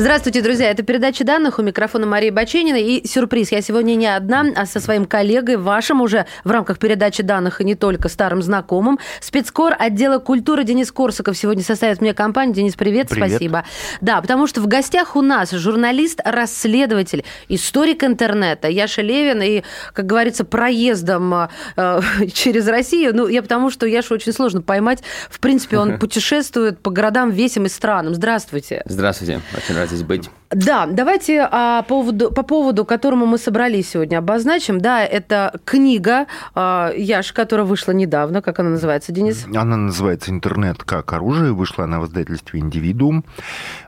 Здравствуйте, 0.00 0.40
друзья. 0.40 0.70
Это 0.70 0.82
передача 0.82 1.24
данных 1.24 1.58
у 1.58 1.62
микрофона 1.62 2.06
Марии 2.06 2.30
Баченина. 2.30 2.76
И 2.76 3.06
сюрприз. 3.06 3.52
Я 3.52 3.60
сегодня 3.60 3.96
не 3.96 4.06
одна, 4.06 4.46
а 4.56 4.64
со 4.64 4.80
своим 4.80 5.04
коллегой, 5.04 5.58
вашим 5.58 6.00
уже 6.00 6.24
в 6.42 6.50
рамках 6.50 6.78
передачи 6.78 7.22
данных 7.22 7.60
и 7.60 7.64
не 7.64 7.74
только 7.74 8.08
старым 8.08 8.40
знакомым. 8.40 8.98
Спецкор 9.20 9.76
отдела 9.78 10.18
культуры 10.18 10.64
Денис 10.64 10.90
Корсаков 10.90 11.36
сегодня 11.36 11.62
составит 11.62 12.00
мне 12.00 12.14
компанию. 12.14 12.54
Денис, 12.54 12.76
привет, 12.76 13.10
привет. 13.10 13.28
спасибо. 13.28 13.66
Да, 14.00 14.22
потому 14.22 14.46
что 14.46 14.62
в 14.62 14.68
гостях 14.68 15.16
у 15.16 15.20
нас 15.20 15.50
журналист, 15.50 16.22
расследователь, 16.24 17.22
историк 17.50 18.02
интернета 18.02 18.68
Яша 18.68 19.02
Левин. 19.02 19.42
И, 19.42 19.64
как 19.92 20.06
говорится, 20.06 20.46
проездом 20.46 21.50
э, 21.76 22.00
через 22.32 22.66
Россию. 22.68 23.14
Ну, 23.14 23.28
я 23.28 23.42
потому 23.42 23.68
что 23.68 23.84
Яшу 23.84 24.14
очень 24.14 24.32
сложно 24.32 24.62
поймать. 24.62 25.02
В 25.28 25.40
принципе, 25.40 25.76
он 25.76 25.98
путешествует 26.00 26.80
по 26.80 26.90
городам, 26.90 27.30
весям 27.30 27.66
и 27.66 27.68
странам. 27.68 28.14
Здравствуйте. 28.14 28.80
Здравствуйте. 28.86 29.42
Очень 29.54 29.76
рад 29.76 29.89
здесь 29.90 30.02
быть. 30.06 30.30
Да, 30.50 30.86
давайте 30.86 31.48
а, 31.48 31.82
поводу, 31.82 32.32
по 32.32 32.42
поводу, 32.42 32.84
которому 32.84 33.24
мы 33.24 33.38
собрались 33.38 33.90
сегодня, 33.90 34.18
обозначим. 34.18 34.80
Да, 34.80 35.04
это 35.04 35.60
книга 35.64 36.26
а, 36.56 36.92
Яш, 36.96 37.32
которая 37.32 37.64
вышла 37.64 37.92
недавно. 37.92 38.42
Как 38.42 38.58
она 38.58 38.70
называется, 38.70 39.12
Денис? 39.12 39.46
Она 39.46 39.76
называется 39.76 40.32
«Интернет 40.32 40.82
как 40.82 41.12
оружие». 41.12 41.52
Вышла 41.52 41.84
она 41.84 42.00
в 42.00 42.06
издательстве 42.06 42.58
«Индивидуум». 42.58 43.24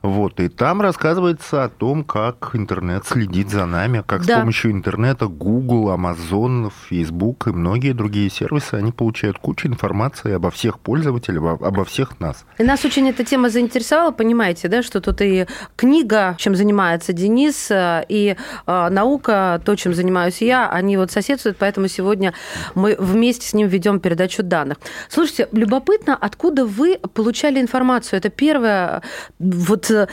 Вот, 0.02 0.38
и 0.38 0.48
там 0.48 0.80
рассказывается 0.80 1.64
о 1.64 1.68
том, 1.68 2.04
как 2.04 2.50
интернет 2.54 3.06
следит 3.06 3.50
за 3.50 3.66
нами, 3.66 4.04
как 4.06 4.24
да. 4.24 4.36
с 4.36 4.40
помощью 4.40 4.70
интернета 4.70 5.26
Google, 5.26 5.92
Amazon, 5.92 6.70
Facebook 6.88 7.48
и 7.48 7.50
многие 7.50 7.92
другие 7.92 8.30
сервисы, 8.30 8.74
они 8.74 8.92
получают 8.92 9.38
кучу 9.38 9.66
информации 9.66 10.32
обо 10.32 10.52
всех 10.52 10.78
пользователях, 10.78 11.60
обо 11.60 11.84
всех 11.84 12.20
нас. 12.20 12.44
И 12.58 12.62
нас 12.62 12.84
очень 12.84 13.08
эта 13.08 13.24
тема 13.24 13.48
заинтересовала, 13.48 14.12
понимаете, 14.12 14.68
да, 14.68 14.84
что 14.84 15.00
тут 15.00 15.20
и 15.22 15.46
книга, 15.74 16.36
чем 16.38 16.51
занимается 16.54 17.12
Денис, 17.12 17.70
э, 17.70 18.04
и 18.08 18.36
э, 18.66 18.88
наука, 18.90 19.60
то, 19.64 19.76
чем 19.76 19.94
занимаюсь 19.94 20.42
я, 20.42 20.70
они 20.70 20.96
вот 20.96 21.10
соседствуют, 21.10 21.56
поэтому 21.58 21.88
сегодня 21.88 22.34
мы 22.74 22.96
вместе 22.98 23.46
с 23.46 23.54
ним 23.54 23.68
ведем 23.68 24.00
передачу 24.00 24.42
данных. 24.42 24.78
Слушайте, 25.08 25.48
любопытно, 25.52 26.16
откуда 26.16 26.64
вы 26.64 26.98
получали 27.14 27.60
информацию? 27.60 28.18
Это 28.18 28.30
первое, 28.30 29.02
вот 29.38 29.90
э, 29.90 30.06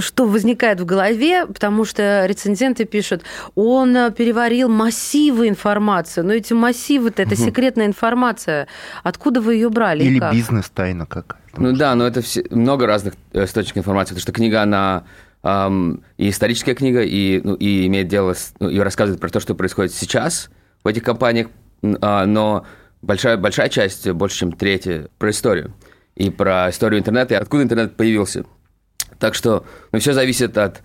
что 0.00 0.26
возникает 0.26 0.80
в 0.80 0.84
голове, 0.84 1.46
потому 1.46 1.84
что 1.84 2.26
рецензенты 2.26 2.84
пишут, 2.84 3.22
он 3.54 4.12
переварил 4.12 4.68
массивы 4.68 5.48
информации, 5.48 6.22
но 6.22 6.32
эти 6.32 6.52
массивы-то 6.52 7.22
это 7.22 7.36
секретная 7.36 7.86
информация. 7.86 8.66
Откуда 9.02 9.40
вы 9.40 9.54
ее 9.54 9.70
брали? 9.70 10.04
Или 10.04 10.20
бизнес-тайна 10.32 11.06
какая-то. 11.06 11.40
Ну 11.56 11.72
да, 11.72 11.94
но 11.94 12.06
это 12.06 12.22
все, 12.22 12.44
много 12.50 12.86
разных 12.86 13.14
источников 13.32 13.78
информации, 13.78 14.10
потому 14.10 14.22
что 14.22 14.32
книга, 14.32 14.62
она 14.62 15.04
эм, 15.42 16.04
и 16.16 16.30
историческая 16.30 16.74
книга, 16.74 17.02
и, 17.02 17.40
ну, 17.42 17.54
и 17.54 17.86
имеет 17.86 18.08
дело, 18.08 18.34
с, 18.34 18.52
ну, 18.60 18.68
и 18.68 18.78
рассказывает 18.78 19.20
про 19.20 19.28
то, 19.28 19.40
что 19.40 19.54
происходит 19.54 19.92
сейчас 19.92 20.50
в 20.82 20.88
этих 20.88 21.02
компаниях, 21.02 21.48
э, 21.82 22.24
но 22.24 22.66
большая, 23.02 23.36
большая 23.36 23.68
часть, 23.68 24.10
больше 24.10 24.38
чем 24.38 24.52
третья, 24.52 25.08
про 25.18 25.30
историю. 25.30 25.74
И 26.16 26.28
про 26.30 26.68
историю 26.70 27.00
интернета, 27.00 27.34
и 27.34 27.36
откуда 27.36 27.62
интернет 27.62 27.96
появился. 27.96 28.44
Так 29.18 29.34
что 29.34 29.64
ну, 29.92 29.98
все 29.98 30.12
зависит 30.12 30.58
от, 30.58 30.82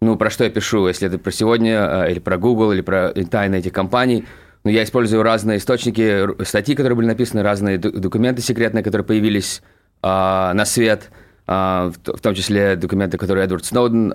ну, 0.00 0.16
про 0.16 0.30
что 0.30 0.44
я 0.44 0.50
пишу, 0.50 0.86
если 0.86 1.08
это 1.08 1.18
про 1.18 1.30
сегодня, 1.30 2.04
э, 2.06 2.12
или 2.12 2.18
про 2.18 2.38
Google, 2.38 2.72
или 2.72 2.82
про 2.82 3.12
тайны 3.12 3.56
этих 3.56 3.72
компаний. 3.72 4.24
Ну, 4.64 4.70
я 4.70 4.82
использую 4.82 5.22
разные 5.22 5.58
источники, 5.58 6.42
статьи, 6.44 6.74
которые 6.74 6.96
были 6.96 7.06
написаны, 7.06 7.42
разные 7.42 7.78
документы 7.78 8.42
секретные, 8.42 8.82
которые 8.82 9.04
появились 9.04 9.62
э, 10.02 10.06
на 10.06 10.64
свет– 10.64 11.10
а, 11.20 11.25
в 11.46 12.20
том 12.22 12.34
числе 12.34 12.74
документы, 12.74 13.18
которые 13.18 13.44
Эдвард 13.44 13.64
Сноуден 13.64 14.12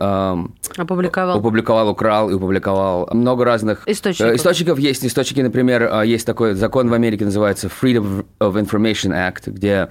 опубликовал. 0.77 1.37
опубликовал, 1.37 1.89
украл 1.89 2.29
и 2.29 2.35
опубликовал. 2.35 3.07
Много 3.13 3.45
разных 3.45 3.87
источников. 3.87 4.35
Источников 4.35 4.79
есть. 4.79 5.05
Источники, 5.05 5.39
например, 5.39 5.89
а, 5.91 6.03
есть 6.03 6.25
такой 6.25 6.53
закон 6.53 6.89
в 6.89 6.93
Америке, 6.93 7.25
называется 7.25 7.67
Freedom 7.67 8.25
of 8.39 8.61
Information 8.61 9.11
Act, 9.11 9.49
где 9.49 9.89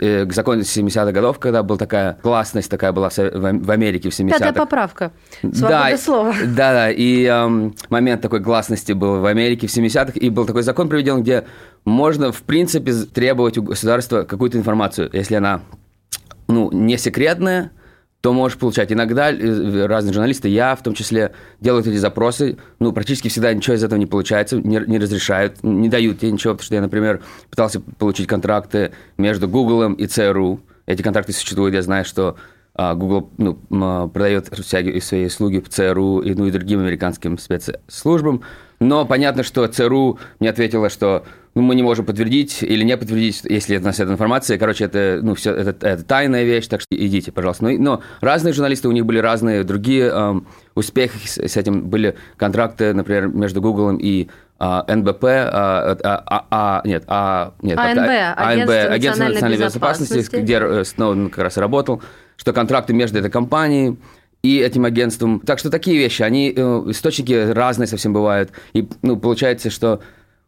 э, 0.00 0.26
к 0.26 0.32
закону 0.32 0.60
70-х 0.60 1.12
годов, 1.12 1.38
когда 1.38 1.62
была 1.62 1.78
такая 1.78 2.18
гласность, 2.22 2.70
такая 2.70 2.92
была 2.92 3.08
в 3.10 3.70
Америке 3.70 4.10
в 4.10 4.12
70-х. 4.12 4.38
Пятая 4.38 4.52
поправка. 4.52 5.12
Свобода 5.40 5.88
да, 5.90 5.96
слова. 5.96 6.34
Да, 6.44 6.72
да. 6.72 6.90
И 6.90 7.24
эм, 7.24 7.74
момент 7.88 8.20
такой 8.20 8.40
гласности 8.40 8.92
был 8.92 9.20
в 9.20 9.26
Америке 9.26 9.66
в 9.66 9.70
70-х, 9.76 10.12
и 10.14 10.28
был 10.28 10.44
такой 10.46 10.62
закон 10.62 10.88
проведен, 10.88 11.22
где 11.22 11.44
можно, 11.84 12.30
в 12.30 12.42
принципе, 12.42 12.92
требовать 12.92 13.58
у 13.58 13.62
государства 13.62 14.22
какую-то 14.22 14.58
информацию, 14.58 15.10
если 15.12 15.34
она 15.34 15.62
ну, 16.48 16.70
не 16.72 16.98
секретное, 16.98 17.72
то 18.20 18.32
можешь 18.32 18.56
получать. 18.56 18.90
Иногда 18.90 19.30
э, 19.30 19.86
разные 19.86 20.14
журналисты, 20.14 20.48
я 20.48 20.74
в 20.76 20.82
том 20.82 20.94
числе, 20.94 21.32
делают 21.60 21.86
эти 21.86 21.96
запросы, 21.96 22.56
ну, 22.78 22.92
практически 22.92 23.28
всегда 23.28 23.52
ничего 23.52 23.76
из 23.76 23.84
этого 23.84 23.98
не 23.98 24.06
получается, 24.06 24.56
не, 24.56 24.80
не 24.86 24.98
разрешают, 24.98 25.62
не 25.62 25.90
дают 25.90 26.20
тебе 26.20 26.32
ничего, 26.32 26.54
потому 26.54 26.64
что 26.64 26.74
я, 26.74 26.80
например, 26.80 27.22
пытался 27.50 27.80
получить 27.80 28.26
контракты 28.26 28.92
между 29.18 29.46
Google 29.46 29.92
и 29.92 30.06
ЦРУ. 30.06 30.60
Эти 30.86 31.02
контракты 31.02 31.32
существуют, 31.34 31.74
я 31.74 31.82
знаю, 31.82 32.06
что 32.06 32.36
а, 32.74 32.94
Google 32.94 33.30
ну, 33.36 33.58
продает 34.08 34.48
всякие 34.58 35.00
свои 35.00 35.26
услуги 35.26 35.60
в 35.60 35.68
ЦРУ 35.68 36.20
и, 36.20 36.34
ну, 36.34 36.46
и 36.46 36.50
другим 36.50 36.80
американским 36.80 37.36
спецслужбам, 37.36 38.42
но 38.80 39.04
понятно, 39.04 39.42
что 39.42 39.66
ЦРУ 39.66 40.18
мне 40.40 40.50
ответила, 40.50 40.88
что 40.90 41.24
ну, 41.54 41.62
мы 41.62 41.74
не 41.76 41.82
можем 41.82 42.04
подтвердить 42.04 42.62
или 42.62 42.82
не 42.84 42.96
подтвердить, 42.96 43.42
если 43.44 43.76
у 43.76 43.80
нас 43.80 44.00
эта 44.00 44.12
информация. 44.12 44.58
Короче, 44.58 44.84
это, 44.84 45.20
ну, 45.22 45.34
все, 45.34 45.54
это, 45.54 45.86
это 45.86 46.02
тайная 46.02 46.42
вещь, 46.42 46.66
так 46.66 46.80
что 46.80 46.96
идите, 46.96 47.30
пожалуйста. 47.30 47.64
Но, 47.64 47.70
но 47.78 48.02
разные 48.20 48.52
журналисты, 48.52 48.88
у 48.88 48.92
них 48.92 49.06
были 49.06 49.18
разные 49.18 49.62
другие 49.62 50.08
эм, 50.08 50.48
успехи 50.74 51.26
с, 51.26 51.38
с 51.38 51.56
этим. 51.56 51.82
Были 51.82 52.16
контракты, 52.36 52.92
например, 52.92 53.28
между 53.28 53.60
Google 53.60 53.96
и 53.96 54.28
а, 54.58 54.84
НБП, 54.88 55.24
а, 55.24 55.96
а, 56.02 56.46
а, 56.50 56.82
нет, 56.84 57.04
а, 57.06 57.54
нет, 57.62 57.78
АНБ, 57.78 57.98
АНБ, 58.36 58.70
Агентство 58.90 59.24
национальной 59.24 59.58
безопасности, 59.58 60.14
безопасности, 60.14 60.36
где 60.36 60.58
э, 60.58 60.84
Сноуден 60.84 61.28
как 61.28 61.44
раз 61.44 61.56
работал, 61.56 62.02
что 62.36 62.52
контракты 62.52 62.92
между 62.94 63.18
этой 63.18 63.30
компанией 63.30 63.98
и 64.44 64.58
этим 64.58 64.84
агентством. 64.84 65.40
Так 65.40 65.58
что 65.58 65.70
такие 65.70 65.96
вещи, 65.96 66.20
они, 66.22 66.52
э, 66.54 66.82
источники 66.88 67.32
разные 67.32 67.86
совсем 67.86 68.12
бывают. 68.12 68.50
И, 68.74 68.86
ну, 69.02 69.16
получается, 69.16 69.70
что 69.70 70.00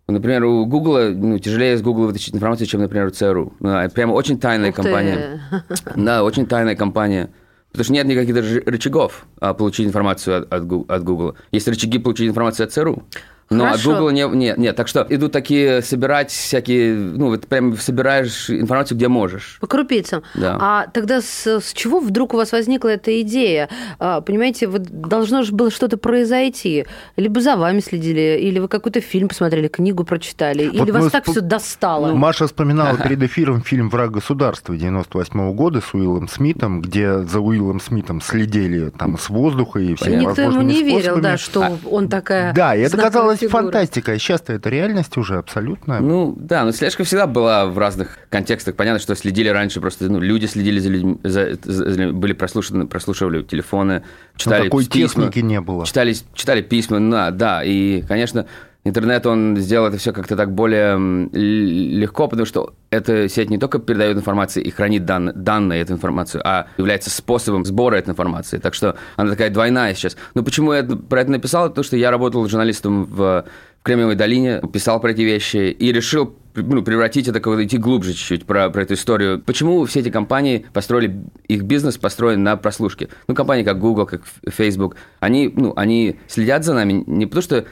Например, 0.09 0.45
у 0.45 0.67
Гугла 0.67 1.11
ну, 1.13 1.37
тяжелее 1.41 1.77
с 1.77 1.83
Гугла 1.83 2.07
вытащить 2.07 2.33
информацию, 2.33 2.69
чем, 2.69 2.81
например, 2.81 3.07
у 3.09 3.11
ЦРУ. 3.11 3.55
Ну, 3.59 3.91
прямо 3.91 4.13
очень 4.13 4.39
тайная 4.39 4.71
Ух 4.71 4.77
компания. 4.77 5.41
Ты. 5.51 5.81
Да, 5.97 6.23
очень 6.23 6.47
тайная 6.47 6.77
компания. 6.77 7.31
Потому 7.73 7.85
что 7.87 7.93
нет 7.93 8.07
никаких 8.07 8.33
даже 8.33 8.63
рычагов 8.67 9.27
а, 9.41 9.53
получить 9.53 9.85
информацию 9.89 10.43
от, 10.43 10.53
от, 10.53 10.63
от 10.89 11.03
Google. 11.03 11.35
Есть 11.51 11.67
рычаги 11.67 11.99
получить 11.99 12.29
информацию 12.29 12.67
от 12.67 12.73
ЦРУ. 12.73 13.03
Хорошо. 13.49 13.93
от 13.93 13.99
Google 13.99 14.11
не, 14.11 14.23
нет, 14.37 14.59
нет. 14.59 14.77
Так 14.77 14.89
что 14.89 15.07
идут 15.09 15.33
такие 15.33 15.83
собирать 15.83 16.31
всякие, 16.31 16.95
ну, 16.95 17.29
вот 17.29 17.47
прям 17.47 17.77
собираешь 17.77 18.51
информацию, 18.51 18.99
где 18.99 19.09
можешь. 19.09 19.59
По 19.61 19.67
крупицам. 19.67 20.23
Да. 20.35 20.59
А 20.61 20.87
тогда 20.89 21.21
с, 21.21 21.47
с 21.47 21.73
чего 21.73 22.01
вдруг 22.01 22.35
у 22.35 22.37
вас 22.37 22.53
возникла 22.53 22.89
эта 22.89 23.21
идея? 23.21 23.69
А, 23.99 24.21
понимаете, 24.21 24.67
вот 24.67 24.83
должно 24.83 25.43
же 25.43 25.53
было 25.53 25.71
что-то 25.71 25.97
произойти. 25.97 26.87
Либо 27.17 27.41
за 27.41 27.57
вами 27.57 27.81
следили, 27.81 28.39
или 28.41 28.59
вы 28.59 28.69
какой-то 28.69 29.01
фильм 29.01 29.29
посмотрели, 29.29 29.69
книгу 29.69 30.03
прочитали, 30.05 30.67
вот 30.67 30.83
или 30.83 30.91
вас 30.91 31.13
так 31.13 31.25
сп... 31.25 31.33
все 31.33 31.41
достало? 31.41 32.15
Маша 32.15 32.47
вспоминала 32.47 32.97
перед 33.03 33.23
эфиром 33.23 33.63
фильм 33.63 33.91
«Враг 33.91 34.11
государства» 34.11 34.77
98 34.77 35.39
-го 35.39 35.53
года 35.53 35.81
с 35.81 35.95
Уиллом 35.95 36.29
Смитом, 36.29 36.83
где 36.83 37.21
за 37.21 37.41
Уиллом 37.41 37.81
Смитом 37.81 38.21
следили 38.21 38.91
там 38.91 39.19
с 39.19 39.29
воздуха 39.29 39.79
и 39.79 39.95
всеми 39.95 40.17
Никто 40.17 40.43
ему 40.43 40.63
не 40.63 40.75
способами. 40.75 41.01
верил, 41.01 41.21
да, 41.21 41.37
что 41.37 41.79
он 41.89 42.09
такая... 42.09 42.53
Да, 42.53 42.75
и 42.75 42.81
это 42.81 42.97
казалось 42.97 43.36
фигура. 43.37 43.63
фантастика. 43.63 44.13
А 44.13 44.19
сейчас-то 44.19 44.53
это 44.53 44.69
реальность 44.69 45.17
уже 45.17 45.37
абсолютно. 45.37 46.01
Ну, 46.01 46.35
да, 46.37 46.65
но 46.65 46.73
слежка 46.73 47.05
всегда 47.05 47.27
была 47.27 47.67
в 47.67 47.79
разных 47.79 48.19
контекстах. 48.29 48.75
Понятно, 48.75 49.01
что 49.01 49.15
следили 49.15 49.49
раньше 49.49 49.81
просто, 49.81 50.11
ну, 50.11 50.21
люди 50.21 50.47
следили 50.47 50.79
за 50.79 50.89
людьми, 50.89 51.19
за, 51.23 51.59
за, 51.63 52.13
были 52.13 52.33
прослушаны, 52.33 52.87
прослушивали 52.87 53.43
телефоны, 53.43 54.03
читали 54.37 54.59
но 54.61 54.65
такой 54.65 54.87
письма. 54.87 55.25
техники 55.25 55.45
не 55.45 55.61
было. 55.61 55.87
Читали, 55.87 56.15
читали 56.35 56.63
письма, 56.63 57.01
да, 57.11 57.31
да. 57.31 57.65
И, 57.65 58.03
конечно, 58.03 58.47
интернет, 58.89 59.27
он 59.27 59.57
сделал 59.57 59.89
это 59.89 59.99
все 59.99 60.13
как-то 60.13 60.37
так 60.37 60.53
более 60.53 60.97
легко, 61.33 62.29
потому 62.29 62.47
что 62.47 62.75
эта 62.91 63.29
сеть 63.29 63.51
не 63.51 63.59
только 63.59 63.79
передает 63.79 64.17
информацию 64.17 64.65
и 64.65 64.71
хранит 64.71 65.05
дан, 65.05 65.33
данные 65.35 65.83
эту 65.83 65.95
информацию, 65.95 66.43
а 66.45 66.67
является 66.77 67.11
способом 67.11 67.65
сбора 67.65 67.97
этой 67.97 68.11
информации. 68.11 68.59
Так 68.59 68.75
что 68.75 68.97
она 69.17 69.31
такая 69.31 69.51
двойная 69.51 69.95
сейчас. 69.95 70.17
Но 70.35 70.43
почему 70.43 70.73
я 70.73 70.85
про 70.85 71.23
это 71.23 71.31
написал? 71.31 71.69
Потому 71.69 71.85
что 71.85 71.97
я 71.97 72.11
работал 72.11 72.49
журналистом 72.49 73.05
в, 73.05 73.17
в 73.17 73.45
Кремниевой 73.83 74.17
долине, 74.17 74.61
писал 74.73 75.01
про 75.01 75.13
эти 75.13 75.23
вещи 75.23 75.71
и 75.71 75.93
решил 75.93 76.35
ну, 76.57 76.83
превратить 76.83 77.29
это, 77.29 77.41
как 77.41 77.59
идти 77.61 77.79
глубже 77.79 78.13
чуть-чуть 78.13 78.47
про, 78.47 78.71
про 78.71 78.83
эту 78.83 78.95
историю. 78.95 79.43
Почему 79.45 79.85
все 79.85 80.01
эти 80.01 80.11
компании 80.11 80.67
построили, 80.73 81.25
их 81.49 81.63
бизнес 81.63 81.99
построен 81.99 82.43
на 82.43 82.57
прослушке? 82.57 83.09
Ну, 83.29 83.35
компании 83.35 83.63
как 83.63 83.79
Google, 83.79 84.07
как 84.07 84.23
Facebook, 84.49 84.97
они, 85.21 85.53
ну, 85.55 85.73
они 85.77 86.17
следят 86.27 86.65
за 86.65 86.75
нами 86.75 87.05
не 87.07 87.27
потому, 87.27 87.43
что 87.43 87.65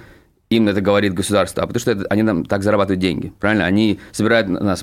им 0.50 0.68
это 0.68 0.80
говорит 0.80 1.14
государство, 1.14 1.62
а 1.62 1.66
потому 1.66 1.80
что 1.80 1.92
это, 1.92 2.06
они 2.10 2.22
нам 2.22 2.44
так 2.44 2.62
зарабатывают 2.62 3.00
деньги, 3.00 3.32
правильно? 3.40 3.64
Они 3.64 3.98
собирают 4.12 4.48
на 4.48 4.60
нас 4.60 4.82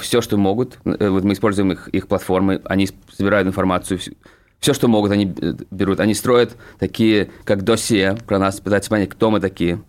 все, 0.00 0.20
что 0.20 0.36
могут. 0.36 0.78
Э, 0.84 1.08
вот 1.08 1.24
мы 1.24 1.32
используем 1.32 1.72
их, 1.72 1.88
их 1.88 2.08
платформы, 2.08 2.60
они 2.64 2.88
собирают 3.12 3.48
информацию, 3.48 3.98
все, 4.60 4.74
что 4.74 4.88
могут, 4.88 5.10
они 5.10 5.34
э, 5.40 5.54
берут. 5.70 6.00
Они 6.00 6.14
строят 6.14 6.56
такие, 6.78 7.30
как 7.44 7.62
досье 7.62 8.16
про 8.26 8.38
нас, 8.38 8.60
пытаются 8.60 8.90
понять, 8.90 9.08
кто 9.10 9.30
мы 9.30 9.40
такие, 9.40 9.82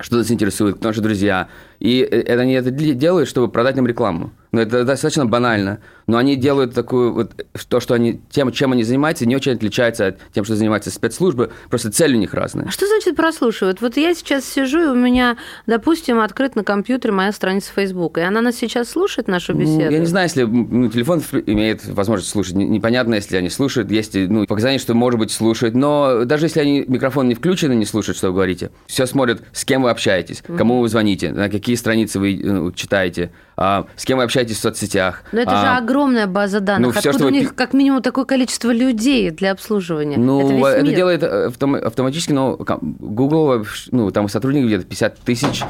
что 0.00 0.16
нас 0.16 0.30
интересует, 0.30 0.76
кто 0.76 0.88
наши 0.88 1.00
друзья. 1.00 1.48
И 1.80 2.00
э, 2.00 2.20
это 2.22 2.42
они 2.42 2.54
это 2.54 2.70
делают, 2.70 3.28
чтобы 3.28 3.48
продать 3.48 3.76
нам 3.76 3.86
рекламу. 3.86 4.32
Но 4.52 4.62
это 4.62 4.84
достаточно 4.84 5.26
банально. 5.26 5.80
Но 6.06 6.18
они 6.18 6.36
делают 6.36 6.72
такую 6.72 7.12
вот 7.12 7.44
то, 7.68 7.80
что 7.80 7.94
они 7.94 8.20
тем, 8.30 8.52
чем 8.52 8.72
они 8.72 8.84
занимаются, 8.84 9.26
не 9.26 9.34
очень 9.34 9.52
отличается 9.52 10.06
от 10.06 10.18
тем, 10.32 10.44
что 10.44 10.54
занимаются 10.54 10.90
спецслужбы. 10.90 11.50
Просто 11.68 11.90
цель 11.90 12.14
у 12.14 12.18
них 12.18 12.32
разная. 12.32 12.66
А 12.66 12.70
что 12.70 12.86
значит 12.86 13.16
прослушивают? 13.16 13.80
Вот 13.80 13.96
я 13.96 14.14
сейчас 14.14 14.44
сижу, 14.44 14.80
и 14.82 14.86
у 14.86 14.94
меня, 14.94 15.36
допустим, 15.66 16.20
открыт 16.20 16.54
на 16.54 16.62
компьютере 16.62 17.12
моя 17.12 17.32
страница 17.32 17.72
Facebook, 17.74 18.18
и 18.18 18.20
она 18.20 18.40
нас 18.40 18.54
сейчас 18.56 18.88
слушает 18.88 19.26
нашу 19.26 19.52
беседу. 19.54 19.84
Ну, 19.86 19.90
я 19.90 19.98
не 19.98 20.06
знаю, 20.06 20.26
если 20.26 20.44
ну, 20.44 20.88
телефон 20.88 21.22
имеет 21.46 21.84
возможность 21.84 22.30
слушать. 22.30 22.54
Непонятно, 22.54 23.16
если 23.16 23.36
они 23.36 23.50
слушают. 23.50 23.90
Есть 23.90 24.14
ну, 24.14 24.46
показания, 24.46 24.78
что, 24.78 24.94
может 24.94 25.18
быть, 25.18 25.32
слушают. 25.32 25.74
Но 25.74 26.24
даже 26.24 26.46
если 26.46 26.60
они 26.60 26.84
микрофон 26.86 27.28
не 27.28 27.34
включены, 27.34 27.74
не 27.74 27.84
слушают, 27.84 28.16
что 28.16 28.28
вы 28.28 28.34
говорите. 28.34 28.70
Все 28.86 29.06
смотрят, 29.06 29.42
с 29.52 29.64
кем 29.64 29.82
вы 29.82 29.90
общаетесь, 29.90 30.42
кому 30.56 30.80
вы 30.80 30.88
звоните, 30.88 31.32
на 31.32 31.50
какие 31.50 31.65
страницы 31.74 32.20
вы 32.20 32.38
ну, 32.42 32.70
читаете, 32.72 33.32
а, 33.56 33.86
с 33.96 34.04
кем 34.04 34.18
вы 34.18 34.24
общаетесь 34.24 34.58
в 34.58 34.60
соцсетях. 34.60 35.22
Но 35.32 35.40
это 35.40 35.60
а, 35.60 35.60
же 35.60 35.66
огромная 35.78 36.26
база 36.26 36.60
данных. 36.60 36.94
Ну, 36.94 37.00
все, 37.00 37.10
Откуда 37.10 37.24
что 37.24 37.26
у 37.26 37.30
них 37.30 37.48
вы... 37.48 37.54
как 37.54 37.72
минимум 37.72 38.02
такое 38.02 38.24
количество 38.24 38.70
людей 38.70 39.30
для 39.30 39.52
обслуживания? 39.52 40.18
Ну, 40.18 40.60
это, 40.60 40.68
это 40.68 40.94
делает 40.94 41.22
э, 41.22 41.46
автом... 41.46 41.74
автоматически, 41.74 42.32
но 42.32 42.56
Google, 42.56 43.64
ну, 43.90 44.10
там 44.10 44.28
сотрудников 44.28 44.68
где-то 44.68 44.84
50 44.84 45.18
тысяч 45.20 45.64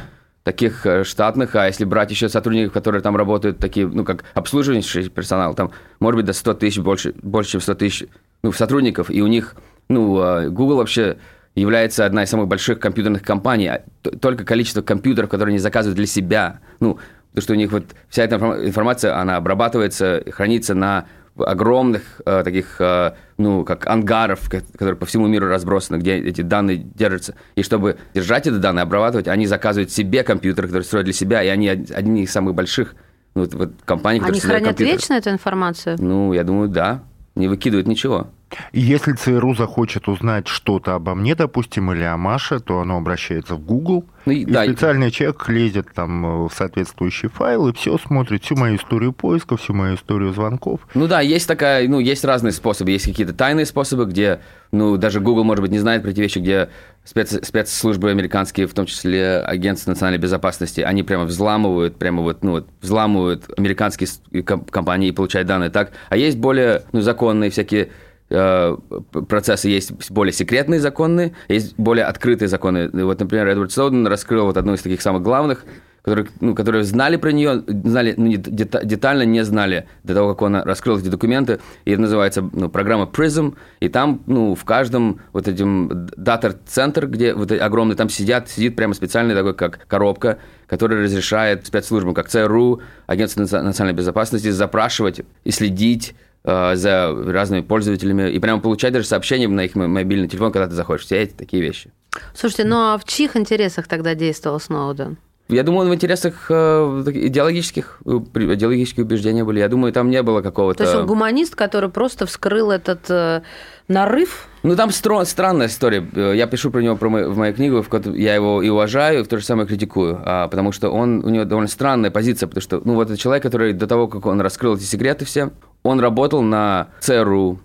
таких 0.46 0.86
э, 0.86 1.02
штатных, 1.02 1.56
а 1.56 1.66
если 1.66 1.84
брать 1.84 2.10
еще 2.12 2.28
сотрудников, 2.28 2.72
которые 2.72 3.02
там 3.02 3.16
работают, 3.16 3.58
такие, 3.58 3.86
ну, 3.88 4.04
как 4.04 4.22
обслуживающий 4.34 5.08
персонал, 5.08 5.54
там, 5.54 5.72
может 5.98 6.18
быть, 6.18 6.26
до 6.26 6.32
100 6.32 6.54
тысяч, 6.54 6.78
больше, 6.78 7.14
больше 7.20 7.52
чем 7.52 7.60
100 7.60 7.74
тысяч 7.74 8.04
ну, 8.44 8.52
сотрудников, 8.52 9.10
и 9.10 9.22
у 9.22 9.26
них, 9.26 9.56
ну, 9.88 10.20
а, 10.20 10.48
Google 10.48 10.76
вообще 10.76 11.16
является 11.56 12.04
одна 12.04 12.22
из 12.22 12.30
самых 12.30 12.48
больших 12.48 12.78
компьютерных 12.78 13.22
компаний. 13.22 13.66
А 13.66 13.82
только 14.20 14.44
количество 14.44 14.82
компьютеров, 14.82 15.28
которые 15.30 15.54
они 15.54 15.58
заказывают 15.58 15.96
для 15.96 16.06
себя, 16.06 16.60
ну, 16.80 16.98
Потому 17.36 17.42
что 17.42 17.52
у 17.52 17.56
них 17.56 17.70
вот 17.72 17.84
вся 18.08 18.24
эта 18.24 18.36
информация, 18.36 19.20
она 19.20 19.36
обрабатывается, 19.36 20.22
хранится 20.30 20.74
на 20.74 21.04
огромных 21.36 22.22
э, 22.24 22.42
таких, 22.42 22.76
э, 22.80 23.12
ну, 23.36 23.62
как 23.62 23.86
ангаров, 23.86 24.48
которые 24.48 24.96
по 24.96 25.04
всему 25.04 25.26
миру 25.26 25.46
разбросаны, 25.46 25.98
где 25.98 26.14
эти 26.16 26.40
данные 26.40 26.78
держатся. 26.78 27.34
И 27.54 27.62
чтобы 27.62 27.98
держать 28.14 28.46
эти 28.46 28.54
данные, 28.54 28.84
обрабатывать, 28.84 29.28
они 29.28 29.46
заказывают 29.46 29.90
себе 29.90 30.22
компьютеры, 30.22 30.68
которые 30.68 30.86
строят 30.86 31.04
для 31.04 31.12
себя, 31.12 31.42
и 31.42 31.48
они 31.48 31.68
одни 31.68 32.22
из 32.22 32.32
самых 32.32 32.54
больших 32.54 32.94
ну, 33.34 33.42
вот, 33.42 33.52
вот 33.52 33.72
компаний, 33.84 34.20
которые 34.20 34.40
Они 34.40 34.40
хранят 34.40 34.68
компьютеры. 34.68 34.96
вечно 34.96 35.12
эту 35.12 35.28
информацию? 35.28 35.96
Ну, 35.98 36.32
я 36.32 36.42
думаю, 36.42 36.70
да. 36.70 37.02
Не 37.34 37.48
выкидывают 37.48 37.86
ничего. 37.86 38.28
И 38.72 38.80
если 38.80 39.12
ЦРУ 39.12 39.54
захочет 39.54 40.08
узнать 40.08 40.46
что-то 40.46 40.94
обо 40.94 41.14
мне, 41.14 41.34
допустим, 41.34 41.92
или 41.92 42.04
о 42.04 42.16
Маше, 42.16 42.60
то 42.60 42.80
оно 42.80 42.96
обращается 42.96 43.54
в 43.54 43.60
Google, 43.60 44.04
ну, 44.24 44.32
и, 44.32 44.40
и 44.40 44.44
да, 44.44 44.64
специальный 44.64 45.10
человек 45.10 45.48
лезет 45.48 45.88
там 45.94 46.24
э, 46.24 46.48
в 46.48 46.52
соответствующий 46.52 47.28
файл 47.28 47.68
и 47.68 47.72
все 47.72 47.96
смотрит, 47.98 48.44
всю 48.44 48.56
мою 48.56 48.76
историю 48.76 49.12
поиска, 49.12 49.56
всю 49.56 49.72
мою 49.72 49.96
историю 49.96 50.32
звонков. 50.32 50.80
Ну 50.94 51.06
да, 51.06 51.20
есть 51.20 51.46
такая, 51.46 51.88
ну, 51.88 51.98
есть 51.98 52.24
разные 52.24 52.52
способы. 52.52 52.90
Есть 52.90 53.06
какие-то 53.06 53.32
тайные 53.32 53.66
способы, 53.66 54.04
где, 54.04 54.40
ну, 54.72 54.96
даже 54.96 55.20
Google, 55.20 55.44
может 55.44 55.62
быть, 55.62 55.70
не 55.70 55.78
знает 55.78 56.02
про 56.02 56.10
эти 56.10 56.20
вещи, 56.20 56.38
где 56.38 56.70
спец, 57.04 57.36
спецслужбы 57.46 58.10
американские, 58.10 58.66
в 58.66 58.74
том 58.74 58.86
числе 58.86 59.38
агентство 59.38 59.90
национальной 59.90 60.20
безопасности, 60.20 60.80
они 60.80 61.02
прямо 61.02 61.24
взламывают, 61.24 61.96
прямо 61.96 62.22
вот, 62.22 62.42
ну, 62.42 62.52
вот, 62.52 62.68
взламывают 62.80 63.44
американские 63.56 64.08
компании 64.42 65.08
и 65.08 65.12
получают 65.12 65.48
данные 65.48 65.70
так. 65.70 65.92
А 66.08 66.16
есть 66.16 66.38
более, 66.38 66.82
ну, 66.92 67.00
законные 67.00 67.50
всякие 67.50 67.90
процессы 68.28 69.68
есть 69.68 70.10
более 70.10 70.32
секретные 70.32 70.80
законы, 70.80 71.34
есть 71.48 71.78
более 71.78 72.06
открытые 72.06 72.48
законы. 72.48 72.90
Вот, 72.92 73.20
например, 73.20 73.46
Эдвард 73.46 73.72
Сноуден 73.72 74.06
раскрыл 74.06 74.46
вот 74.46 74.56
одну 74.56 74.74
из 74.74 74.82
таких 74.82 75.00
самых 75.00 75.22
главных, 75.22 75.64
которые, 76.06 76.28
ну, 76.40 76.54
которые 76.54 76.84
знали 76.84 77.16
про 77.16 77.32
нее, 77.32 77.64
знали, 77.66 78.14
ну, 78.16 78.32
детально 78.32 79.22
не 79.22 79.44
знали 79.44 79.88
до 80.04 80.14
того, 80.14 80.28
как 80.34 80.42
он 80.42 80.54
раскрыл 80.54 80.98
эти 80.98 81.08
документы. 81.08 81.58
И 81.84 81.90
это 81.90 82.00
называется 82.00 82.48
ну, 82.52 82.68
программа 82.68 83.06
PRISM. 83.06 83.56
И 83.80 83.88
там 83.88 84.22
ну, 84.26 84.54
в 84.54 84.64
каждом 84.64 85.20
вот 85.32 85.48
этим 85.48 86.08
дата-центр, 86.16 87.08
где 87.08 87.34
вот 87.34 87.50
огромный, 87.50 87.96
там 87.96 88.08
сидят, 88.08 88.48
сидит 88.48 88.76
прямо 88.76 88.94
специальный 88.94 89.34
такой, 89.34 89.54
как 89.54 89.84
коробка, 89.88 90.38
который 90.68 91.02
разрешает 91.02 91.66
спецслужбам, 91.66 92.14
как 92.14 92.28
ЦРУ, 92.28 92.82
Агентство 93.08 93.40
национальной 93.40 93.96
безопасности, 93.96 94.50
запрашивать 94.50 95.22
и 95.42 95.50
следить 95.50 96.14
Э, 96.46 96.76
за 96.76 97.12
разными 97.26 97.62
пользователями 97.62 98.30
и 98.30 98.38
прямо 98.38 98.60
получать 98.60 98.92
даже 98.92 99.08
сообщения 99.08 99.48
на 99.48 99.64
их 99.64 99.74
мобильный 99.74 100.28
телефон, 100.28 100.52
когда 100.52 100.68
ты 100.68 100.74
заходишь. 100.74 101.04
Все 101.04 101.16
эти 101.16 101.32
такие 101.32 101.60
вещи. 101.60 101.90
Слушайте, 102.34 102.64
ну 102.64 102.76
а 102.76 102.98
в 102.98 103.04
чьих 103.04 103.36
интересах 103.36 103.88
тогда 103.88 104.14
действовал 104.14 104.60
Сноуден? 104.60 105.16
Я 105.48 105.64
думаю, 105.64 105.90
в 105.90 105.94
интересах 105.94 106.46
э, 106.48 107.02
идеологических, 107.14 107.98
э, 108.04 108.10
идеологические 108.54 109.04
убеждения 109.04 109.42
были. 109.42 109.58
Я 109.58 109.68
думаю, 109.68 109.92
там 109.92 110.08
не 110.08 110.22
было 110.22 110.40
какого-то... 110.40 110.78
То 110.78 110.84
есть 110.84 110.96
он 110.96 111.06
гуманист, 111.06 111.56
который 111.56 111.90
просто 111.90 112.26
вскрыл 112.26 112.70
этот 112.70 113.42
нарыв? 113.88 114.48
Ну, 114.62 114.74
там 114.74 114.90
стро- 114.90 115.24
странная 115.24 115.68
история. 115.68 116.04
Я 116.34 116.46
пишу 116.46 116.70
про 116.70 116.80
него 116.80 116.96
про 116.96 117.08
мой, 117.08 117.28
в 117.28 117.36
моей 117.36 117.54
книге, 117.54 117.82
в 117.82 118.16
я 118.16 118.34
его 118.34 118.62
и 118.62 118.68
уважаю, 118.68 119.20
и 119.20 119.22
в 119.22 119.28
то 119.28 119.38
же 119.38 119.44
самое 119.44 119.68
критикую, 119.68 120.20
а, 120.24 120.48
потому 120.48 120.72
что 120.72 120.90
он, 120.90 121.24
у 121.24 121.28
него 121.28 121.44
довольно 121.44 121.68
странная 121.68 122.10
позиция, 122.10 122.48
потому 122.48 122.62
что, 122.62 122.80
ну, 122.84 122.94
вот 122.94 123.08
это 123.08 123.16
человек, 123.16 123.44
который 123.44 123.72
до 123.72 123.86
того, 123.86 124.08
как 124.08 124.26
он 124.26 124.40
раскрыл 124.40 124.74
эти 124.74 124.82
секреты 124.82 125.24
все, 125.24 125.50
он 125.86 126.00
работал 126.00 126.42
на 126.42 126.88
ЦРУ, 127.00 127.60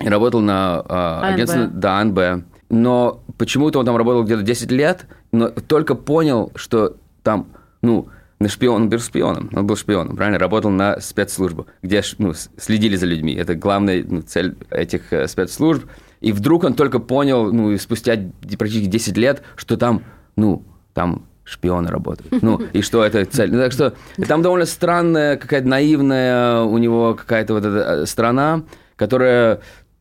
работал 0.00 0.40
на 0.40 0.82
а, 0.88 1.20
агентство, 1.32 1.66
да, 1.66 1.98
АНБ. 2.00 2.44
Но 2.70 3.22
почему-то 3.38 3.78
он 3.78 3.86
там 3.86 3.96
работал 3.96 4.24
где-то 4.24 4.42
10 4.42 4.70
лет, 4.72 5.06
но 5.32 5.48
только 5.48 5.94
понял, 5.94 6.50
что 6.56 6.96
там, 7.22 7.46
ну, 7.82 8.08
на 8.40 8.48
шпион, 8.48 8.82
он 8.82 8.88
был 8.88 8.98
шпионом, 8.98 9.50
он 9.54 9.66
был 9.66 9.76
шпионом, 9.76 10.16
правильно, 10.16 10.38
работал 10.38 10.70
на 10.70 11.00
спецслужбу, 11.00 11.66
где 11.82 12.02
ну, 12.18 12.34
следили 12.34 12.96
за 12.96 13.06
людьми. 13.06 13.34
Это 13.34 13.54
главная 13.54 14.04
ну, 14.06 14.22
цель 14.22 14.56
этих 14.70 15.12
э, 15.12 15.28
спецслужб. 15.28 15.84
И 16.20 16.32
вдруг 16.32 16.64
он 16.64 16.74
только 16.74 16.98
понял, 16.98 17.52
ну, 17.52 17.76
спустя 17.78 18.18
практически 18.58 18.90
10 18.90 19.16
лет, 19.16 19.42
что 19.56 19.76
там, 19.76 20.02
ну, 20.36 20.64
там 20.92 21.26
шпионы 21.44 21.88
работают. 21.88 22.32
Ну, 22.42 22.60
и 22.72 22.82
что 22.82 23.04
это 23.04 23.24
цель. 23.24 23.52
Ну, 23.52 23.58
так 23.58 23.72
что 23.72 23.94
там 24.26 24.42
довольно 24.42 24.66
странная, 24.66 25.36
какая-то 25.36 25.68
наивная 25.68 26.62
у 26.62 26.78
него 26.78 27.14
какая-то 27.14 27.54
вот 27.54 27.64
эта 27.64 27.78
э, 27.78 28.06
страна, 28.06 28.62
которая 28.96 29.60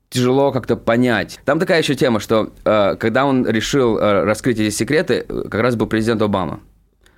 тяжело 0.10 0.52
как-то 0.52 0.76
понять. 0.76 1.40
Там 1.46 1.60
такая 1.60 1.80
еще 1.80 1.96
тема, 1.96 2.20
что 2.20 2.52
э, 2.66 2.96
когда 2.96 3.26
он 3.26 3.48
решил 3.48 3.98
э, 3.98 4.24
раскрыть 4.24 4.60
эти 4.60 4.70
секреты, 4.70 5.26
как 5.28 5.62
раз 5.62 5.76
был 5.76 5.88
президент 5.88 6.22
Обама. 6.22 6.60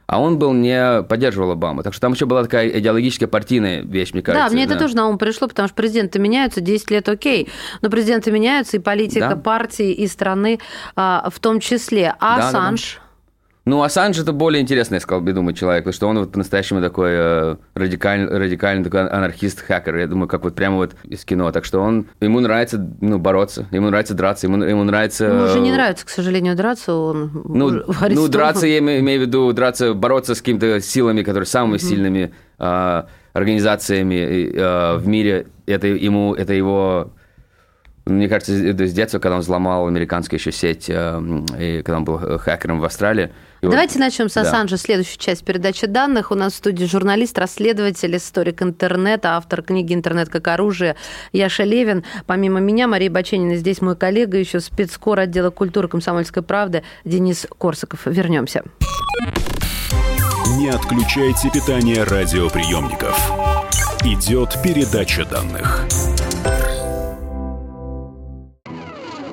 А 0.08 0.22
он 0.22 0.38
был 0.38 0.54
не 0.54 1.02
поддерживал 1.04 1.52
Обаму. 1.52 1.82
Так 1.82 1.94
что 1.94 2.02
там 2.02 2.14
еще 2.14 2.26
была 2.26 2.44
такая 2.44 2.70
идеологическая 2.70 3.28
партийная 3.28 3.82
вещь, 3.82 4.14
мне 4.14 4.22
кажется. 4.22 4.50
Да, 4.50 4.54
мне 4.54 4.68
да. 4.68 4.74
это 4.74 4.84
тоже 4.84 4.96
на 4.96 5.08
ум 5.08 5.18
пришло, 5.18 5.48
потому 5.48 5.68
что 5.68 5.76
президенты 5.76 6.20
меняются, 6.20 6.62
10 6.62 6.92
лет 6.92 7.10
окей. 7.10 7.50
Но 7.82 7.90
президенты 7.90 8.32
меняются, 8.32 8.78
и 8.78 8.80
политика 8.80 9.30
да. 9.30 9.36
партии, 9.36 9.92
и 9.92 10.08
страны 10.08 10.60
а, 10.96 11.28
в 11.32 11.40
том 11.40 11.60
числе. 11.60 12.14
А 12.20 12.38
да, 12.38 12.48
Ассанж? 12.48 12.94
Да, 12.94 13.00
да. 13.00 13.05
Ну, 13.66 13.82
Ассанж 13.82 14.20
это 14.20 14.32
более 14.32 14.62
интересный, 14.62 14.98
я 14.98 15.00
сказал 15.00 15.22
бы, 15.22 15.34
думаю, 15.34 15.56
человек, 15.56 15.86
потому 15.86 15.94
что 15.94 16.08
он 16.08 16.20
вот 16.20 16.32
по-настоящему 16.32 16.82
такой 16.82 17.10
э, 17.14 17.56
радикальный, 17.74 18.28
радикальный 18.28 18.84
такой 18.84 19.08
анархист-хакер, 19.08 19.98
я 19.98 20.06
думаю, 20.06 20.28
как 20.28 20.44
вот 20.44 20.54
прямо 20.54 20.76
вот 20.76 20.96
из 21.04 21.26
кино. 21.26 21.52
Так 21.52 21.66
что 21.66 21.82
он, 21.82 22.06
ему 22.20 22.42
нравится, 22.42 22.78
ну, 23.02 23.18
бороться, 23.18 23.68
ему 23.72 23.90
нравится 23.90 24.14
драться, 24.14 24.46
ему, 24.46 24.64
ему 24.64 24.84
нравится... 24.84 25.26
Ему 25.26 25.46
уже 25.46 25.60
не 25.62 25.72
нравится, 25.72 26.06
к 26.06 26.10
сожалению, 26.10 26.56
драться, 26.56 26.94
он 26.94 27.32
Ну, 27.44 27.84
ну 28.12 28.28
драться, 28.28 28.68
я 28.68 28.78
имею, 28.78 29.00
имею 29.00 29.22
в 29.22 29.24
виду, 29.24 29.52
драться, 29.52 29.96
бороться 29.96 30.36
с 30.36 30.40
какими-то 30.42 30.80
силами, 30.80 31.24
которые 31.24 31.48
самыми 31.48 31.78
mm-hmm. 31.78 31.80
сильными 31.80 32.34
э, 32.60 33.04
организациями 33.34 34.52
э, 34.54 34.98
в 34.98 35.08
мире, 35.08 35.48
это 35.66 35.88
ему, 35.88 36.36
это 36.36 36.54
его 36.54 37.14
мне 38.06 38.30
кажется, 38.30 38.54
с 38.54 38.94
детства, 38.94 39.18
когда 39.18 39.36
он 39.36 39.42
взломал 39.42 39.88
американскую 39.88 40.40
еще 40.40 40.52
сеть, 40.52 40.86
э, 40.90 41.44
и 41.60 41.82
когда 41.82 41.98
он 41.98 42.06
был 42.06 42.38
хакером 42.38 42.80
в 42.80 42.86
Австралии. 42.86 43.32
Давайте 43.70 44.00
начнем 44.00 44.30
с 44.30 44.38
Ассанжа. 44.38 44.76
Да. 44.76 44.82
Следующую 44.82 45.18
часть 45.18 45.44
передачи 45.44 45.88
данных. 45.88 46.32
У 46.32 46.36
нас 46.36 46.54
в 46.54 46.56
студии 46.58 46.86
журналист, 46.86 47.38
расследователь, 47.38 48.16
историк 48.16 48.62
интернета, 48.62 49.38
автор 49.38 49.62
книги 49.62 49.94
«Интернет 49.94 50.30
как 50.30 50.48
оружие» 50.48 50.96
Яша 51.32 51.64
Левин. 51.64 52.04
Помимо 52.26 52.60
меня, 52.60 52.88
Мария 52.88 53.10
Баченина, 53.10 53.56
здесь 53.56 53.82
мой 53.82 53.96
коллега, 53.96 54.38
еще 54.38 54.60
спецкор 54.60 55.20
отдела 55.20 55.50
культуры 55.50 55.88
комсомольской 55.88 56.44
правды 56.44 56.84
Денис 57.04 57.48
Корсаков. 57.58 58.02
Вернемся. 58.06 58.64
Не 60.58 60.70
отключайте 60.70 61.50
питание 61.50 62.04
радиоприемников. 62.04 63.32
Идет 64.04 64.56
передача 64.64 65.26
данных. 65.26 65.86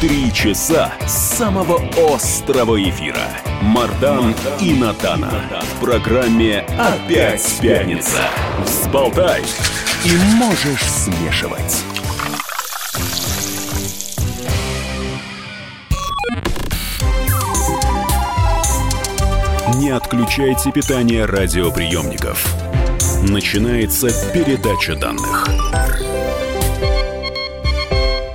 Три 0.00 0.30
часа 0.30 0.92
самого 1.06 1.80
острого 2.14 2.78
эфира. 2.78 3.28
Мардан 3.62 4.34
и 4.60 4.74
Надана. 4.74 5.32
В 5.62 5.80
программе 5.80 6.66
«Опять 6.78 7.58
пятница». 7.62 8.20
Взболтай 8.62 9.42
и 10.04 10.16
можешь 10.34 10.84
смешивать. 10.84 11.82
Не 19.76 19.88
отключайте 19.92 20.72
питание 20.72 21.24
радиоприемников. 21.24 22.54
Начинается 23.22 24.08
передача 24.34 24.94
данных. 24.94 25.48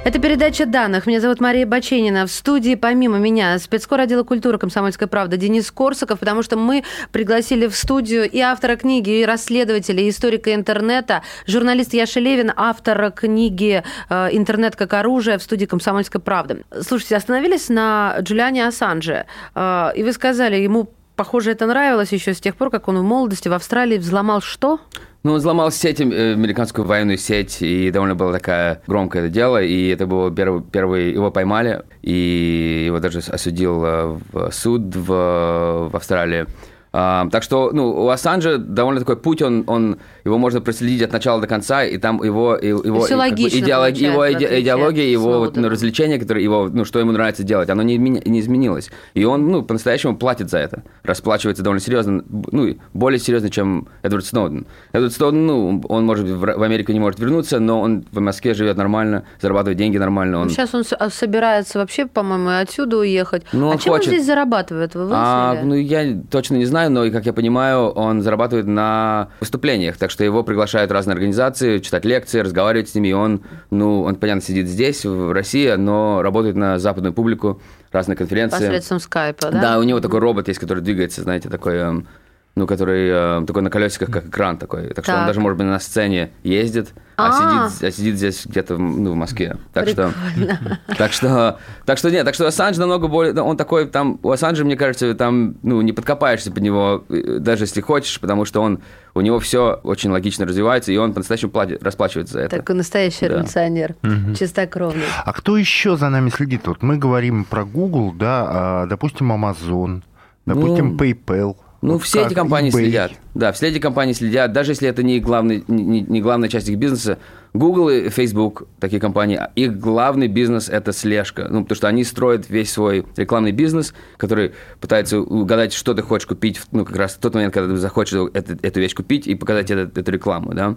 Это 0.03 0.17
передача 0.17 0.65
данных. 0.65 1.05
Меня 1.05 1.22
зовут 1.22 1.39
Мария 1.39 1.67
Баченина. 1.67 2.25
В 2.25 2.31
студии 2.31 2.74
помимо 2.74 3.20
меня 3.20 3.60
спецкор 3.60 4.00
отдела 4.00 4.24
культуры 4.24 4.58
«Комсомольская 4.58 5.08
правда» 5.08 5.38
Денис 5.38 5.70
Корсаков, 5.70 6.20
потому 6.20 6.41
что 6.41 6.58
мы 6.58 6.84
пригласили 7.12 7.67
в 7.67 7.75
студию 7.75 8.27
и 8.27 8.39
автора 8.39 8.77
книги, 8.77 9.20
и 9.20 9.25
расследователя, 9.25 10.01
и 10.01 10.10
историка 10.10 10.55
интернета, 10.55 11.22
журналист 11.46 11.93
Яша 11.93 12.20
Левин, 12.20 12.51
автор 12.55 13.12
книги 13.12 13.84
э, 14.10 14.29
«Интернет 14.31 14.75
как 14.75 14.91
оружие» 14.93 15.38
в 15.38 15.43
студии 15.43 15.65
«Комсомольская 15.65 16.20
правда». 16.20 16.58
Слушайте, 16.81 17.15
остановились 17.15 17.70
на 17.70 18.17
Джулиане 18.22 18.65
Ассанже, 18.65 19.27
э, 19.53 19.91
и 19.96 20.01
вы 20.01 20.13
сказали, 20.13 20.55
ему 20.55 20.89
Похоже, 21.15 21.51
это 21.51 21.67
нравилось 21.67 22.12
еще 22.13 22.34
с 22.34 22.39
тех 22.39 22.55
пор, 22.55 22.72
как 22.72 22.88
он 22.88 22.98
в 22.98 23.03
молодости 23.03 23.48
в 23.48 23.53
Австралии 23.53 24.00
взломал 24.00 24.41
что? 24.41 24.79
Ну, 25.24 25.34
он 25.34 25.38
взломал 25.38 25.72
сеть, 25.72 26.01
э, 26.01 26.34
американскую 26.34 26.86
военную 26.86 27.18
сеть, 27.18 27.62
и 27.62 27.92
довольно 27.92 28.16
было 28.16 28.34
такая 28.34 28.82
громкое 28.88 29.30
дело, 29.30 29.62
и 29.62 29.90
это 29.90 30.08
было 30.08 30.32
первый, 30.32 30.63
первый 30.63 31.12
его 31.12 31.30
поймали, 31.30 31.84
и 32.01 32.86
его 32.88 33.00
даже 33.00 33.20
осудил 33.20 33.86
э, 33.86 34.18
в 34.32 34.51
суд 34.51 34.96
в, 34.96 35.90
в 35.92 35.96
Австралии. 35.96 36.48
А, 36.93 37.29
так 37.31 37.41
что, 37.43 37.71
ну, 37.71 37.89
у 37.89 38.10
Ассанжа 38.10 38.57
довольно 38.57 39.00
такой 39.00 39.15
путь, 39.15 39.41
он, 39.41 39.63
он, 39.67 39.98
его 40.25 40.38
можно 40.38 40.60
проследить 40.60 41.01
от 41.01 41.13
начала 41.13 41.39
до 41.39 41.48
конца, 41.48 41.86
и 41.86 41.98
там 41.98 42.21
его, 42.21 42.57
его, 42.57 43.05
Все 43.05 43.17
как 43.17 43.31
бы, 43.31 43.48
идеолог, 43.48 43.95
его 43.95 44.29
иде, 44.29 44.60
идеология, 44.60 45.05
его 45.05 45.39
вот, 45.39 45.55
ну, 45.55 45.69
развлечения, 45.69 46.19
которые 46.19 46.43
его, 46.43 46.69
ну, 46.71 46.83
что 46.83 47.00
ему 47.00 47.13
нравится 47.13 47.43
делать, 47.43 47.69
оно 47.69 47.81
не, 47.81 47.98
не 47.98 48.39
изменилось. 48.41 48.91
И 49.13 49.24
он, 49.24 49.48
ну, 49.48 49.63
по-настоящему 49.63 50.17
платит 50.17 50.50
за 50.50 50.57
это, 50.57 50.83
расплачивается 51.03 51.63
довольно 51.63 51.81
серьезно, 51.81 52.25
ну, 52.27 52.75
более 52.93 53.19
серьезно, 53.19 53.50
чем 53.50 53.88
Эдвард 54.01 54.25
Сноуден. 54.25 54.67
Эдвард 54.91 55.13
Сноуден, 55.13 55.45
ну, 55.45 55.81
он, 55.88 56.05
может 56.05 56.25
быть, 56.25 56.33
в 56.33 56.62
Америку 56.62 56.91
не 56.91 57.00
может 57.00 57.21
вернуться, 57.21 57.60
но 57.60 57.79
он 57.79 58.03
в 58.12 58.19
Москве 58.19 58.53
живет 58.53 58.75
нормально, 58.75 59.24
зарабатывает 59.39 59.77
деньги 59.77 59.98
нормально. 59.98 60.41
Он... 60.41 60.50
Сейчас 60.50 60.75
он 60.75 60.83
а, 61.00 61.10
собирается 61.10 61.79
вообще, 61.79 62.05
по-моему, 62.05 62.50
отсюда 62.50 62.98
уехать. 62.98 63.43
Ну, 63.53 63.69
он 63.69 63.75
а 63.75 63.77
чем 63.77 63.93
хочет... 63.93 64.10
он 64.10 64.13
здесь 64.15 64.25
зарабатывает? 64.25 64.93
Вы 64.93 65.10
а, 65.13 65.57
ну, 65.63 65.75
я 65.75 66.17
точно 66.29 66.55
не 66.55 66.65
знаю 66.65 66.81
знаю, 66.88 66.92
но, 66.92 67.12
как 67.12 67.26
я 67.26 67.34
понимаю, 67.34 67.90
он 67.90 68.22
зарабатывает 68.22 68.68
на 68.68 69.30
выступлениях, 69.40 69.98
так 69.98 70.10
что 70.12 70.24
его 70.24 70.44
приглашают 70.44 70.92
разные 70.92 71.14
организации 71.14 71.80
читать 71.80 72.06
лекции, 72.06 72.40
разговаривать 72.40 72.90
с 72.90 72.96
ними, 72.96 73.10
и 73.10 73.14
он, 73.14 73.42
ну, 73.70 74.02
он, 74.04 74.16
понятно, 74.16 74.42
сидит 74.42 74.68
здесь, 74.68 75.06
в 75.06 75.32
России, 75.32 75.72
но 75.76 76.22
работает 76.22 76.56
на 76.56 76.80
западную 76.80 77.14
публику, 77.14 77.62
разные 77.92 78.16
конференции. 78.16 78.58
Посредством 78.58 79.00
скайпа, 79.00 79.52
да? 79.52 79.62
Да, 79.62 79.80
у 79.80 79.84
него 79.84 80.00
такой 80.00 80.20
робот 80.20 80.48
есть, 80.48 80.60
который 80.60 80.82
двигается, 80.82 81.22
знаете, 81.22 81.50
такой 81.50 81.78
эм, 81.78 82.08
ну, 82.55 82.67
который 82.67 83.10
э, 83.10 83.46
такой 83.46 83.62
на 83.62 83.70
колесиках, 83.70 84.10
как 84.10 84.27
экран 84.27 84.58
такой. 84.58 84.88
Так, 84.88 84.96
так 84.96 85.05
что 85.05 85.20
он 85.20 85.25
даже, 85.25 85.39
может 85.39 85.58
быть, 85.58 85.67
на 85.67 85.79
сцене 85.79 86.31
ездит, 86.43 86.89
а, 87.15 87.29
а 87.29 87.70
сидит, 87.70 87.84
а 87.84 87.91
сидит 87.91 88.15
здесь 88.17 88.46
где-то 88.46 88.77
ну, 88.77 89.13
в 89.13 89.15
Москве. 89.15 89.55
Так 89.74 89.88
что, 89.88 90.13
так 90.98 91.13
что, 91.13 91.60
так 91.86 91.98
что 91.98 92.12
нет, 92.12 92.25
так 92.25 92.36
что 92.36 92.46
Ассанж 92.48 92.75
намного 92.77 93.08
более, 93.08 93.34
он 93.41 93.55
такой, 93.55 93.88
там, 93.88 94.20
у 94.22 94.31
Ассанжа, 94.31 94.65
мне 94.65 94.75
кажется, 94.75 95.13
там, 95.15 95.55
ну, 95.63 95.81
не 95.81 95.93
подкопаешься 95.93 96.51
под 96.51 96.62
него, 96.63 97.05
э, 97.08 97.38
даже 97.39 97.63
если 97.63 97.79
хочешь, 97.79 98.20
потому 98.20 98.43
что 98.43 98.62
он, 98.62 98.81
у 99.13 99.22
него 99.22 99.39
все 99.39 99.79
очень 99.84 100.10
логично 100.10 100.46
развивается, 100.46 100.91
и 100.91 100.98
он 100.98 101.13
по-настоящему 101.13 101.51
платит, 101.51 101.81
расплачивается 101.81 102.34
за 102.34 102.39
это. 102.41 102.58
Такой 102.58 102.75
настоящий 102.75 103.22
да. 103.22 103.27
революционер, 103.27 103.96
угу. 104.03 104.36
чистокровный. 104.38 105.05
А 105.24 105.31
кто 105.31 105.55
еще 105.55 105.96
за 105.96 106.10
нами 106.10 106.29
следит? 106.29 106.67
Вот 106.67 106.84
мы 106.84 106.98
говорим 106.98 107.46
про 107.46 107.63
Google, 107.63 108.12
да, 108.12 108.46
а, 108.50 108.86
допустим, 108.88 109.31
Amazon, 109.31 110.01
допустим, 110.46 110.98
ну, 110.98 110.98
PayPal. 110.98 111.55
Ну, 111.82 111.94
вот 111.94 112.04
все 112.04 112.26
эти 112.26 112.36
компании 112.36 112.72
eBay. 112.72 112.84
следят. 112.84 113.12
Да, 113.34 113.52
все 113.52 113.68
эти 113.68 113.80
компании 113.80 114.14
следят, 114.14 114.54
даже 114.54 114.72
если 114.72 114.88
это 114.88 115.02
не, 115.02 115.20
главный, 115.20 115.64
не, 115.68 116.02
не 116.02 116.22
главная 116.22 116.48
часть 116.48 116.70
их 116.70 116.78
бизнеса. 116.78 117.18
Google 117.54 117.90
и 117.90 118.10
Facebook, 118.10 118.68
такие 118.80 119.02
компании, 119.02 119.42
их 119.56 119.80
главный 119.80 120.28
бизнес– 120.28 120.70
это 120.70 120.94
слежка. 120.94 121.48
Ну, 121.50 121.64
потому 121.64 121.76
что 121.76 121.88
они 121.88 122.04
строят 122.04 122.50
весь 122.50 122.72
свой 122.72 123.06
рекламный 123.18 123.52
бизнес, 123.52 123.96
который 124.18 124.54
пытается 124.80 125.20
угадать, 125.20 125.74
что 125.74 125.94
ты 125.96 126.04
хочешь 126.04 126.28
купить, 126.28 126.62
ну, 126.72 126.86
как 126.86 126.96
раз 126.96 127.14
в 127.14 127.18
тот 127.20 127.34
момент, 127.34 127.54
когда 127.54 127.74
ты 127.74 127.78
захочешь 127.78 128.14
эту, 128.34 128.58
эту 128.62 128.80
вещь 128.80 128.94
купить 128.94 129.28
и 129.28 129.34
показать 129.34 129.72
эту, 129.72 130.00
эту 130.00 130.12
рекламу, 130.12 130.54
да. 130.54 130.76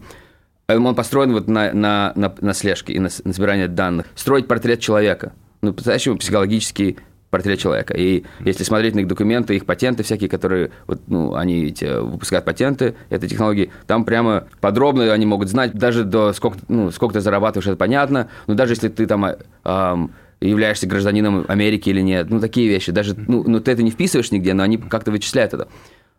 Он 0.68 0.94
построен 0.94 1.32
вот 1.32 1.46
на, 1.46 1.72
на, 1.74 2.12
на, 2.16 2.34
на 2.40 2.54
слежке 2.54 2.94
и 2.94 2.98
на, 2.98 3.10
на 3.24 3.32
собирании 3.34 3.66
данных. 3.66 4.06
Строить 4.14 4.48
портрет 4.48 4.80
человека. 4.80 5.34
Ну, 5.60 5.72
по-настоящему 5.72 6.16
психологический 6.16 6.98
портрет 7.34 7.58
человека. 7.58 7.94
И 7.94 8.22
если 8.44 8.62
смотреть 8.62 8.94
на 8.94 9.00
их 9.00 9.08
документы, 9.08 9.56
их 9.56 9.66
патенты 9.66 10.04
всякие, 10.04 10.30
которые, 10.30 10.70
вот, 10.86 11.00
ну, 11.08 11.34
они 11.34 11.64
эти, 11.64 11.84
выпускают 12.00 12.44
патенты 12.44 12.94
этой 13.10 13.28
технологии, 13.28 13.72
там 13.88 14.04
прямо 14.04 14.44
подробно 14.60 15.12
они 15.12 15.26
могут 15.26 15.48
знать, 15.48 15.72
даже 15.74 16.04
до 16.04 16.32
сколько, 16.32 16.58
ну, 16.68 16.92
сколько 16.92 17.14
ты 17.14 17.20
зарабатываешь, 17.20 17.66
это 17.66 17.76
понятно, 17.76 18.28
но 18.46 18.54
даже 18.54 18.74
если 18.74 18.88
ты 18.88 19.04
там 19.08 19.26
эм, 19.64 20.12
являешься 20.40 20.86
гражданином 20.86 21.44
Америки 21.48 21.90
или 21.90 22.02
нет, 22.02 22.30
ну, 22.30 22.38
такие 22.38 22.68
вещи, 22.68 22.92
даже, 22.92 23.16
ну, 23.16 23.42
ну, 23.44 23.58
ты 23.58 23.72
это 23.72 23.82
не 23.82 23.90
вписываешь 23.90 24.30
нигде, 24.30 24.54
но 24.54 24.62
они 24.62 24.76
как-то 24.76 25.10
вычисляют 25.10 25.54
это. 25.54 25.66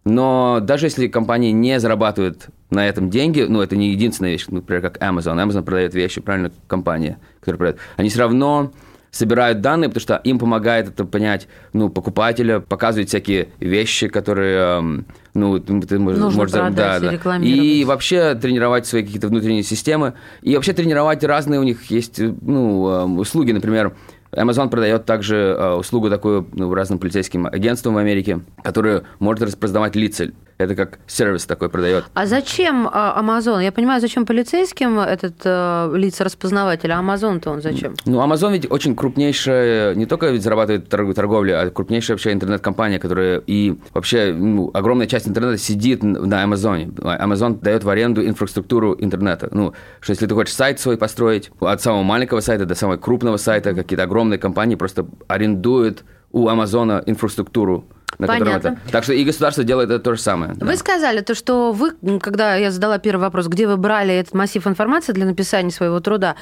Но 0.04 0.60
даже 0.62 0.88
если 0.88 1.08
компании 1.08 1.52
не 1.52 1.80
зарабатывают 1.80 2.48
на 2.72 2.86
этом 2.86 3.10
деньги, 3.10 3.46
ну, 3.48 3.62
это 3.62 3.78
не 3.78 3.92
единственная 3.92 4.32
вещь, 4.34 4.48
например, 4.50 4.82
как 4.82 4.98
Amazon. 4.98 5.42
Amazon 5.42 5.64
продает 5.64 5.94
вещи, 5.94 6.20
правильно, 6.20 6.52
компания, 6.68 7.20
которая 7.40 7.58
продает. 7.58 7.80
Они 7.96 8.10
все 8.10 8.20
равно 8.20 8.74
собирают 9.16 9.62
данные, 9.62 9.88
потому 9.88 10.02
что 10.02 10.16
им 10.26 10.38
помогает 10.40 10.90
это 10.90 11.06
понять, 11.06 11.48
ну, 11.72 11.88
покупателя, 11.88 12.60
показывают 12.60 13.08
всякие 13.08 13.48
вещи, 13.62 14.10
которые, 14.10 14.80
эм, 14.80 15.06
ну, 15.34 15.58
ты 15.60 15.98
можешь... 15.98 16.20
Нужно 16.20 16.38
можешь 16.38 16.52
продать 16.52 16.76
да, 16.76 17.00
да. 17.00 17.38
И 17.38 17.86
вообще 17.86 18.36
тренировать 18.36 18.86
свои 18.86 19.04
какие-то 19.04 19.30
внутренние 19.30 19.64
системы, 19.64 20.16
и 20.42 20.54
вообще 20.54 20.74
тренировать 20.74 21.24
разные 21.24 21.62
у 21.62 21.64
них 21.64 21.90
есть, 21.90 22.20
ну, 22.20 22.90
эм, 22.90 23.18
услуги, 23.18 23.54
например, 23.54 23.96
Amazon 24.34 24.70
продает 24.70 25.06
также 25.06 25.38
э, 25.38 25.74
услугу 25.76 26.10
такую 26.10 26.48
ну, 26.52 26.74
разным 26.74 27.00
полицейским 27.00 27.48
агентствам 27.48 27.94
в 27.94 27.98
Америке, 27.98 28.42
которые 28.64 29.04
может 29.20 29.42
распознавать 29.44 29.96
лица 29.96 30.32
это 30.58 30.76
как 30.76 31.00
сервис 31.08 31.46
такой 31.46 31.70
продает. 31.70 32.06
А 32.14 32.26
зачем 32.26 32.90
а, 32.92 33.22
Amazon? 33.22 33.64
Я 33.64 33.72
понимаю, 33.72 34.00
зачем 34.00 34.26
полицейским 34.26 35.00
этот 35.00 35.36
э, 35.44 35.92
лица 35.96 36.24
распознаватель, 36.24 36.92
а 36.92 37.02
Amazon-то 37.02 37.52
он 37.52 37.62
зачем? 37.62 37.96
Ну, 38.06 38.22
Amazon 38.22 38.54
ведь 38.54 38.72
очень 38.72 38.96
крупнейшая, 38.96 39.96
не 39.96 40.06
только 40.06 40.30
ведь 40.30 40.44
зарабатывает 40.44 40.88
торговлю, 40.88 41.62
а 41.62 41.70
крупнейшая 41.70 42.16
вообще 42.16 42.32
интернет-компания, 42.32 43.00
которая 43.00 43.42
и 43.46 43.78
вообще 43.94 44.34
ну, 44.34 44.72
огромная 44.74 45.08
часть 45.08 45.28
интернета 45.28 45.58
сидит 45.58 46.04
на 46.04 46.44
Amazon. 46.44 46.94
Amazon 46.96 47.60
дает 47.60 47.84
в 47.84 47.90
аренду 47.90 48.26
инфраструктуру 48.26 48.96
интернета. 48.98 49.50
Ну, 49.52 49.74
что 50.00 50.12
если 50.12 50.26
ты 50.26 50.34
хочешь 50.34 50.54
сайт 50.54 50.80
свой 50.80 50.98
построить, 50.98 51.52
от 51.60 51.82
самого 51.82 52.04
маленького 52.04 52.40
сайта 52.40 52.66
до 52.66 52.76
самого 52.76 52.98
крупного 52.98 53.38
сайта, 53.38 53.74
какие-то 53.74 54.04
огромные 54.04 54.40
компании 54.40 54.76
просто 54.76 55.06
арендуют 55.28 56.04
у 56.32 56.48
Амазона 56.48 57.04
инфраструктуру 57.06 57.86
на 58.18 58.28
Понятно. 58.28 58.54
котором 58.54 58.74
это. 58.76 58.92
Так 58.92 59.04
что 59.04 59.14
и 59.14 59.24
государство 59.24 59.64
делает 59.64 59.90
это 59.90 60.00
то 60.00 60.16
же 60.16 60.22
самое. 60.22 60.54
Вы 60.54 60.68
да. 60.68 60.78
сказали 60.78 61.22
то, 61.22 61.36
что 61.36 61.72
вы, 61.72 61.92
когда 62.20 62.56
я 62.56 62.72
задала 62.72 62.98
первый 62.98 63.22
вопрос, 63.22 63.48
где 63.48 63.68
вы 63.68 63.78
брали 63.78 64.14
этот 64.14 64.34
массив 64.34 64.66
информации 64.68 65.14
для 65.14 65.26
написания 65.26 65.72
своего 65.72 66.00
труда, 66.00 66.36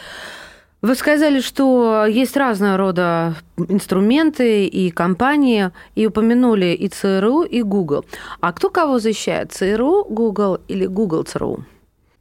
вы 0.84 0.96
сказали, 0.96 1.40
что 1.40 2.06
есть 2.06 2.36
разного 2.36 2.76
рода 2.76 3.36
инструменты 3.70 4.66
и 4.66 4.92
компании, 4.92 5.72
и 5.96 6.06
упомянули 6.08 6.74
и 6.74 6.90
ЦРУ, 6.90 7.44
и 7.44 7.62
Google. 7.62 8.06
А 8.42 8.52
кто 8.52 8.70
кого 8.70 9.00
защищает? 9.00 9.54
ЦРУ, 9.54 10.06
Google 10.10 10.60
или 10.68 10.86
Google 10.86 11.24
ЦРУ? 11.24 11.64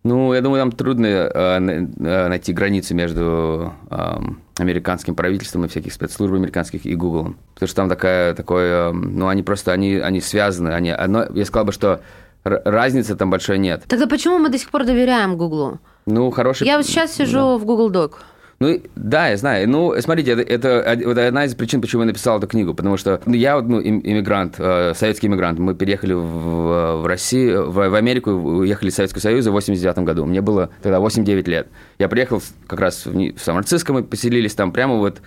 Ну, 0.04 0.35
я 0.35 0.40
думаю, 0.40 0.61
там 0.61 0.73
трудно 0.73 1.06
э, 1.06 1.28
э, 1.30 2.28
найти 2.28 2.52
границы 2.52 2.92
между 2.92 3.73
э, 3.88 4.16
американским 4.59 5.14
правительством 5.14 5.64
и 5.64 5.68
всяких 5.68 5.92
спецслужб 5.92 6.35
американских 6.35 6.87
и 6.87 6.94
Google. 6.97 7.35
Потому 7.54 7.68
что 7.68 7.76
там 7.76 7.88
такая, 7.88 8.35
такое, 8.35 8.92
ну, 8.92 9.28
они 9.28 9.44
просто, 9.44 9.73
они, 9.73 9.94
они 9.94 10.21
связаны. 10.21 10.71
Они, 10.71 10.90
одно, 10.90 11.26
я 11.32 11.44
сказал 11.44 11.66
бы, 11.66 11.73
что 11.73 12.00
разницы 12.42 13.14
там 13.14 13.30
большой 13.30 13.59
нет. 13.59 13.85
Тогда 13.87 14.09
почему 14.09 14.38
мы 14.38 14.49
до 14.49 14.59
сих 14.59 14.71
пор 14.71 14.85
доверяем 14.85 15.37
Гуглу? 15.37 15.78
Ну, 16.06 16.32
хороший... 16.32 16.66
Я 16.66 16.78
вот 16.78 16.87
сейчас 16.87 17.12
сижу 17.12 17.38
да. 17.38 17.59
в 17.59 17.64
Google 17.64 17.92
Doc. 17.92 18.14
Ну, 18.62 18.81
да, 18.95 19.31
я 19.31 19.37
знаю. 19.37 19.69
Ну, 19.69 19.92
смотрите, 20.00 20.31
это, 20.31 20.42
это, 20.42 20.69
это 20.69 21.26
одна 21.26 21.47
из 21.47 21.54
причин, 21.57 21.81
почему 21.81 22.02
я 22.02 22.07
написал 22.07 22.38
эту 22.38 22.47
книгу, 22.47 22.75
потому 22.75 22.97
что 22.97 23.21
ну, 23.26 23.35
я 23.35 23.61
ну, 23.61 23.83
иммигрант, 23.83 24.54
э, 24.59 24.92
советский 24.95 25.26
иммигрант. 25.26 25.59
Мы 25.59 25.75
переехали 25.75 26.12
в, 26.12 27.00
в 27.02 27.07
Россию, 27.07 27.69
в, 27.73 27.88
в 27.88 27.95
Америку, 27.97 28.31
уехали 28.31 28.90
из 28.90 28.95
Советского 28.95 29.21
Союза 29.21 29.50
в 29.50 29.54
89 29.54 29.99
году. 30.04 30.26
Мне 30.26 30.42
было 30.42 30.71
тогда 30.81 30.99
8-9 30.99 31.50
лет. 31.50 31.66
Я 31.99 32.09
приехал 32.09 32.40
как 32.69 32.78
раз 32.78 33.04
в, 33.04 33.12
в 33.12 33.40
Сан-Франциско, 33.40 33.92
мы 33.92 34.04
поселились 34.04 34.54
там 34.54 34.71
прямо 34.71 34.95
вот 34.95 35.23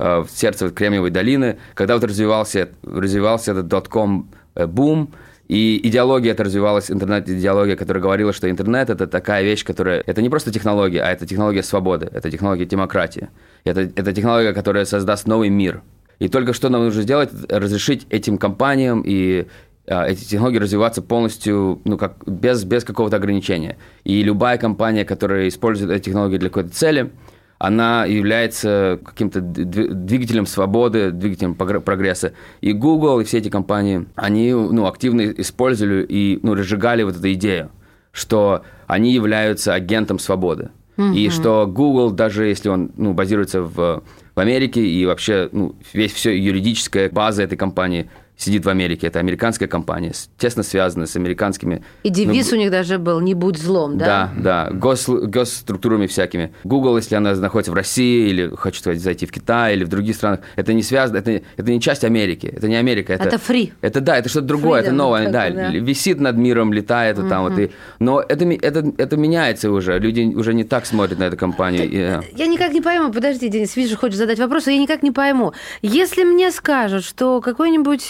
э, 0.00 0.24
в 0.24 0.28
сердце 0.28 0.64
вот 0.64 0.74
Кремниевой 0.74 1.10
долины, 1.10 1.58
когда 1.74 1.94
вот 1.94 2.02
развивался, 2.02 2.70
развивался 2.82 3.52
этот 3.52 3.66
dot-com 3.66 4.26
э, 4.56 4.66
бум, 4.66 5.14
и 5.52 5.86
идеология 5.86 6.32
это 6.32 6.44
развивалась, 6.44 6.90
интернет-идеология, 6.90 7.76
которая 7.76 8.02
говорила, 8.02 8.32
что 8.32 8.48
интернет– 8.48 8.88
это 8.90 9.06
такая 9.06 9.42
вещь, 9.42 9.66
которая… 9.66 10.02
Это 10.06 10.22
не 10.22 10.30
просто 10.30 10.50
технология, 10.50 11.02
а 11.02 11.10
это 11.10 11.26
технология 11.26 11.62
свободы, 11.62 12.08
это 12.10 12.30
технология 12.30 12.64
демократии. 12.64 13.28
Это, 13.64 13.82
это 13.82 14.14
технология, 14.14 14.54
которая 14.54 14.86
создаст 14.86 15.26
новый 15.26 15.50
мир. 15.50 15.82
И 16.20 16.28
только 16.28 16.54
что 16.54 16.70
нам 16.70 16.84
нужно 16.84 17.02
сделать– 17.02 17.28
разрешить 17.50 18.06
этим 18.08 18.38
компаниям 18.38 19.02
и 19.04 19.46
а, 19.86 20.06
эти 20.06 20.24
технологии 20.24 20.56
развиваться 20.56 21.02
полностью, 21.02 21.82
ну, 21.84 21.98
как, 21.98 22.16
без, 22.26 22.64
без 22.64 22.82
какого-то 22.82 23.16
ограничения. 23.16 23.76
И 24.04 24.22
любая 24.22 24.56
компания, 24.56 25.04
которая 25.04 25.48
использует 25.48 25.90
эти 25.90 26.04
технологии 26.04 26.38
для 26.38 26.48
какой-то 26.48 26.70
цели– 26.70 27.10
она 27.62 28.06
является 28.06 28.98
каким-то 29.04 29.40
двигателем 29.40 30.46
свободы, 30.46 31.12
двигателем 31.12 31.54
прогресса. 31.54 32.32
И 32.60 32.72
Google, 32.72 33.20
и 33.20 33.24
все 33.24 33.38
эти 33.38 33.50
компании, 33.50 34.06
они 34.16 34.52
ну, 34.52 34.86
активно 34.86 35.30
использовали 35.30 36.04
и 36.08 36.40
ну, 36.42 36.56
разжигали 36.56 37.04
вот 37.04 37.14
эту 37.14 37.32
идею, 37.34 37.70
что 38.10 38.64
они 38.88 39.12
являются 39.12 39.74
агентом 39.74 40.18
свободы. 40.18 40.70
Mm-hmm. 40.96 41.14
И 41.14 41.30
что 41.30 41.68
Google, 41.68 42.10
даже 42.10 42.46
если 42.46 42.68
он 42.68 42.90
ну, 42.96 43.12
базируется 43.12 43.62
в, 43.62 44.02
в 44.34 44.40
Америке, 44.40 44.84
и 44.84 45.06
вообще 45.06 45.48
ну, 45.52 45.76
весь 45.92 46.12
все 46.12 46.36
юридическая 46.36 47.10
база 47.10 47.44
этой 47.44 47.56
компании 47.56 48.10
сидит 48.36 48.64
в 48.64 48.68
Америке. 48.68 49.06
Это 49.06 49.18
американская 49.18 49.68
компания, 49.68 50.12
тесно 50.38 50.62
связана 50.62 51.06
с 51.06 51.16
американскими... 51.16 51.84
И 52.02 52.10
девиз 52.10 52.50
ну, 52.50 52.56
у 52.56 52.60
них 52.60 52.70
даже 52.70 52.98
был 52.98 53.20
«Не 53.20 53.34
будь 53.34 53.58
злом», 53.58 53.98
да? 53.98 54.30
Да, 54.34 54.68
да, 54.68 54.70
гос, 54.72 55.08
госструктурами 55.08 56.06
всякими. 56.06 56.52
Google, 56.64 56.96
если 56.96 57.14
она 57.14 57.34
находится 57.34 57.72
в 57.72 57.74
России, 57.74 58.28
или, 58.28 58.52
сказать, 58.72 59.00
зайти 59.00 59.26
в 59.26 59.32
Китай, 59.32 59.74
или 59.74 59.84
в 59.84 59.88
других 59.88 60.16
странах, 60.16 60.40
это 60.56 60.72
не 60.72 60.82
связано, 60.82 61.18
это, 61.18 61.42
это 61.56 61.70
не 61.70 61.80
часть 61.80 62.04
Америки, 62.04 62.52
это 62.54 62.68
не 62.68 62.76
Америка. 62.76 63.12
Это, 63.12 63.24
это 63.24 63.36
free. 63.36 63.72
Это, 63.80 64.00
да, 64.00 64.18
это 64.18 64.28
что-то 64.28 64.46
другое, 64.46 64.80
Freedom, 64.80 64.84
это 64.86 64.92
новое, 64.92 65.30
да, 65.30 65.50
да, 65.50 65.70
висит 65.70 66.20
над 66.20 66.36
миром, 66.36 66.72
летает, 66.72 67.18
угу. 67.18 67.28
там 67.28 67.44
вот. 67.44 67.58
И, 67.58 67.70
но 67.98 68.20
это, 68.20 68.44
это, 68.44 68.92
это 68.98 69.16
меняется 69.16 69.70
уже, 69.70 69.98
люди 69.98 70.34
уже 70.34 70.54
не 70.54 70.64
так 70.64 70.86
смотрят 70.86 71.18
на 71.18 71.24
эту 71.24 71.36
компанию. 71.36 71.90
Я, 71.90 72.22
я 72.34 72.46
никак 72.46 72.72
не 72.72 72.80
пойму, 72.80 73.12
подожди, 73.12 73.48
Денис, 73.48 73.76
вижу, 73.76 73.96
хочешь 73.96 74.18
задать 74.18 74.38
вопрос, 74.38 74.66
я 74.66 74.78
никак 74.78 75.02
не 75.02 75.10
пойму. 75.10 75.52
Если 75.82 76.24
мне 76.24 76.50
скажут, 76.50 77.04
что 77.04 77.40
какой-нибудь 77.40 78.08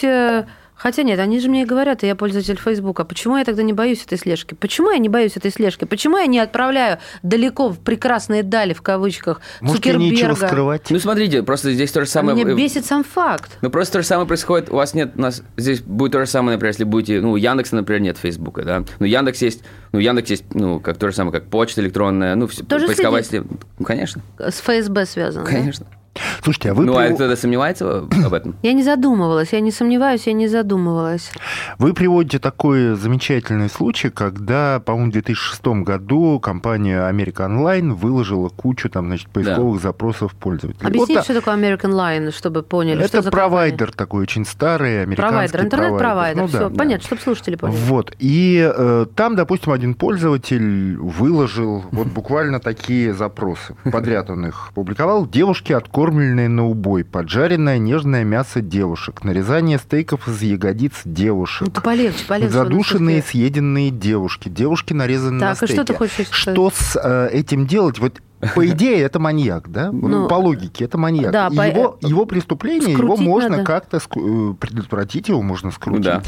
Хотя 0.75 1.03
нет, 1.03 1.19
они 1.19 1.39
же 1.39 1.49
мне 1.49 1.65
говорят, 1.65 2.03
я 2.03 2.15
пользователь 2.15 2.57
Фейсбука. 2.57 3.05
Почему 3.05 3.37
я 3.37 3.45
тогда 3.45 3.63
не 3.63 3.73
боюсь 3.73 4.03
этой 4.03 4.17
слежки? 4.17 4.53
Почему 4.53 4.91
я 4.91 4.97
не 4.97 5.07
боюсь 5.07 5.37
этой 5.37 5.51
слежки? 5.51 5.85
Почему 5.85 6.17
я 6.17 6.25
не 6.25 6.39
отправляю 6.39 6.97
далеко 7.21 7.69
в 7.69 7.79
прекрасные 7.79 8.43
дали, 8.43 8.73
в 8.73 8.81
кавычках, 8.81 9.39
Может, 9.61 9.77
Цукерберга? 9.77 10.47
скрывать? 10.47 10.89
Ну, 10.89 10.99
смотрите, 10.99 11.43
просто 11.43 11.71
здесь 11.71 11.91
то 11.91 12.01
же 12.01 12.09
самое... 12.09 12.35
Меня 12.35 12.53
бесит 12.55 12.85
сам 12.85 13.03
факт. 13.03 13.57
Ну, 13.61 13.69
просто 13.69 13.93
то 13.93 14.01
же 14.01 14.07
самое 14.07 14.27
происходит. 14.27 14.69
У 14.69 14.75
вас 14.75 14.93
нет... 14.93 15.13
У 15.15 15.21
нас 15.21 15.43
здесь 15.55 15.79
будет 15.79 16.11
то 16.11 16.19
же 16.19 16.25
самое, 16.25 16.57
например, 16.57 16.71
если 16.71 16.83
будете... 16.83 17.21
Ну, 17.21 17.31
у 17.31 17.35
Яндекса, 17.37 17.75
например, 17.75 18.01
нет 18.01 18.17
Фейсбука, 18.17 18.63
да? 18.63 18.83
Ну, 18.99 19.05
Яндекс 19.05 19.41
есть... 19.41 19.63
Ну, 19.93 19.99
Яндекс 19.99 20.31
есть, 20.31 20.53
ну, 20.53 20.79
как 20.79 20.97
то 20.97 21.09
же 21.09 21.15
самое, 21.15 21.31
как 21.39 21.49
почта 21.49 21.79
электронная, 21.81 22.35
ну, 22.35 22.47
Тоже 22.47 22.87
поисковая... 22.87 23.23
Ну, 23.31 23.85
конечно. 23.85 24.21
С 24.37 24.59
ФСБ 24.59 25.05
связано, 25.05 25.45
Конечно. 25.45 25.85
Да? 25.89 25.97
Слушайте, 26.43 26.71
а 26.71 26.73
вы... 26.73 26.85
Ну, 26.85 26.97
а 26.97 27.09
кто-то 27.09 27.35
сомневается 27.35 27.99
об 27.99 28.33
этом? 28.33 28.55
Я 28.61 28.73
не 28.73 28.83
задумывалась, 28.83 29.53
я 29.53 29.59
не 29.59 29.71
сомневаюсь, 29.71 30.27
я 30.27 30.33
не 30.33 30.47
задумывалась. 30.47 31.31
Вы 31.79 31.93
приводите 31.93 32.39
такой 32.39 32.95
замечательный 32.95 33.69
случай, 33.69 34.09
когда, 34.09 34.79
по-моему, 34.79 35.09
в 35.09 35.13
2006 35.13 35.65
году 35.83 36.39
компания 36.39 37.09
American 37.09 37.57
Online 37.57 37.93
выложила 37.93 38.49
кучу 38.49 38.89
там, 38.89 39.07
значит, 39.07 39.29
поисковых 39.29 39.81
да. 39.81 39.89
запросов 39.89 40.35
пользователей. 40.35 40.85
Объясните, 40.85 41.15
вот, 41.15 41.23
что 41.23 41.33
такое 41.33 41.55
American 41.55 41.93
Online, 41.93 42.31
чтобы 42.31 42.63
поняли, 42.63 43.03
Это 43.03 43.21
что 43.21 43.31
провайдер 43.31 43.77
компания? 43.77 43.97
такой 43.97 44.23
очень 44.23 44.45
старый, 44.45 45.03
американский 45.03 45.31
провайдер. 45.31 45.65
интернет-провайдер, 45.65 46.41
ну, 46.41 46.47
все, 46.47 46.69
да, 46.69 46.77
понятно, 46.77 47.05
чтобы 47.05 47.21
слушатели 47.21 47.55
поняли. 47.55 47.77
Вот, 47.77 48.13
и 48.19 48.71
э, 48.75 49.05
там, 49.15 49.35
допустим, 49.35 49.71
один 49.71 49.95
пользователь 49.95 50.97
выложил 50.97 51.85
вот 51.91 52.07
буквально 52.07 52.59
такие 52.59 53.13
запросы. 53.13 53.75
Подряд 53.91 54.29
он 54.29 54.45
их 54.45 54.71
публиковал. 54.73 55.25
Девушки 55.25 55.73
от 55.73 55.87
откормленные 56.03 56.49
на 56.49 56.67
убой, 56.67 57.03
поджаренное 57.03 57.77
нежное 57.77 58.23
мясо 58.23 58.61
девушек, 58.61 59.23
нарезание 59.23 59.77
стейков 59.77 60.27
из 60.27 60.41
ягодиц 60.41 60.93
девушек. 61.05 61.69
Ну, 61.73 61.81
полегче, 61.81 62.25
полегче. 62.27 62.53
Задушенные 62.53 63.21
съеденные 63.21 63.89
девушки, 63.89 64.49
девушки 64.49 64.93
нарезанные 64.93 65.39
так, 65.39 65.49
на 65.49 65.55
стейки. 65.55 65.75
Так, 65.75 65.85
что 65.85 65.93
ты 65.93 65.97
хочешь 65.97 66.27
Что 66.31 66.69
с 66.69 66.99
э, 67.01 67.29
этим 67.31 67.67
делать? 67.67 67.99
Вот 67.99 68.21
по 68.55 68.67
идее, 68.69 68.99
это 68.99 69.19
маньяк, 69.19 69.69
да? 69.69 69.91
Ну, 69.91 70.27
по 70.27 70.35
логике, 70.35 70.85
это 70.85 70.97
маньяк. 70.97 71.31
Да, 71.31 71.49
по... 71.49 71.65
его, 71.65 71.97
его 72.01 72.25
преступление, 72.25 72.91
его 72.91 73.15
можно 73.15 73.49
надо. 73.49 73.63
как-то 73.63 73.97
э, 73.97 74.53
предотвратить, 74.59 75.29
его 75.29 75.41
можно 75.41 75.71
скрутить. 75.71 76.03
Да. 76.03 76.21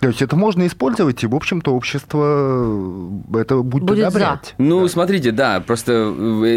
То 0.00 0.08
есть 0.08 0.22
это 0.22 0.36
можно 0.36 0.66
использовать, 0.66 1.22
и, 1.22 1.26
в 1.26 1.34
общем-то, 1.34 1.74
общество 1.74 3.22
э, 3.32 3.40
это 3.40 3.58
будет, 3.58 3.84
будет 3.84 4.04
одобрять. 4.06 4.54
За. 4.58 4.64
Ну, 4.64 4.82
да. 4.82 4.88
смотрите, 4.88 5.30
да, 5.30 5.60
просто 5.60 6.12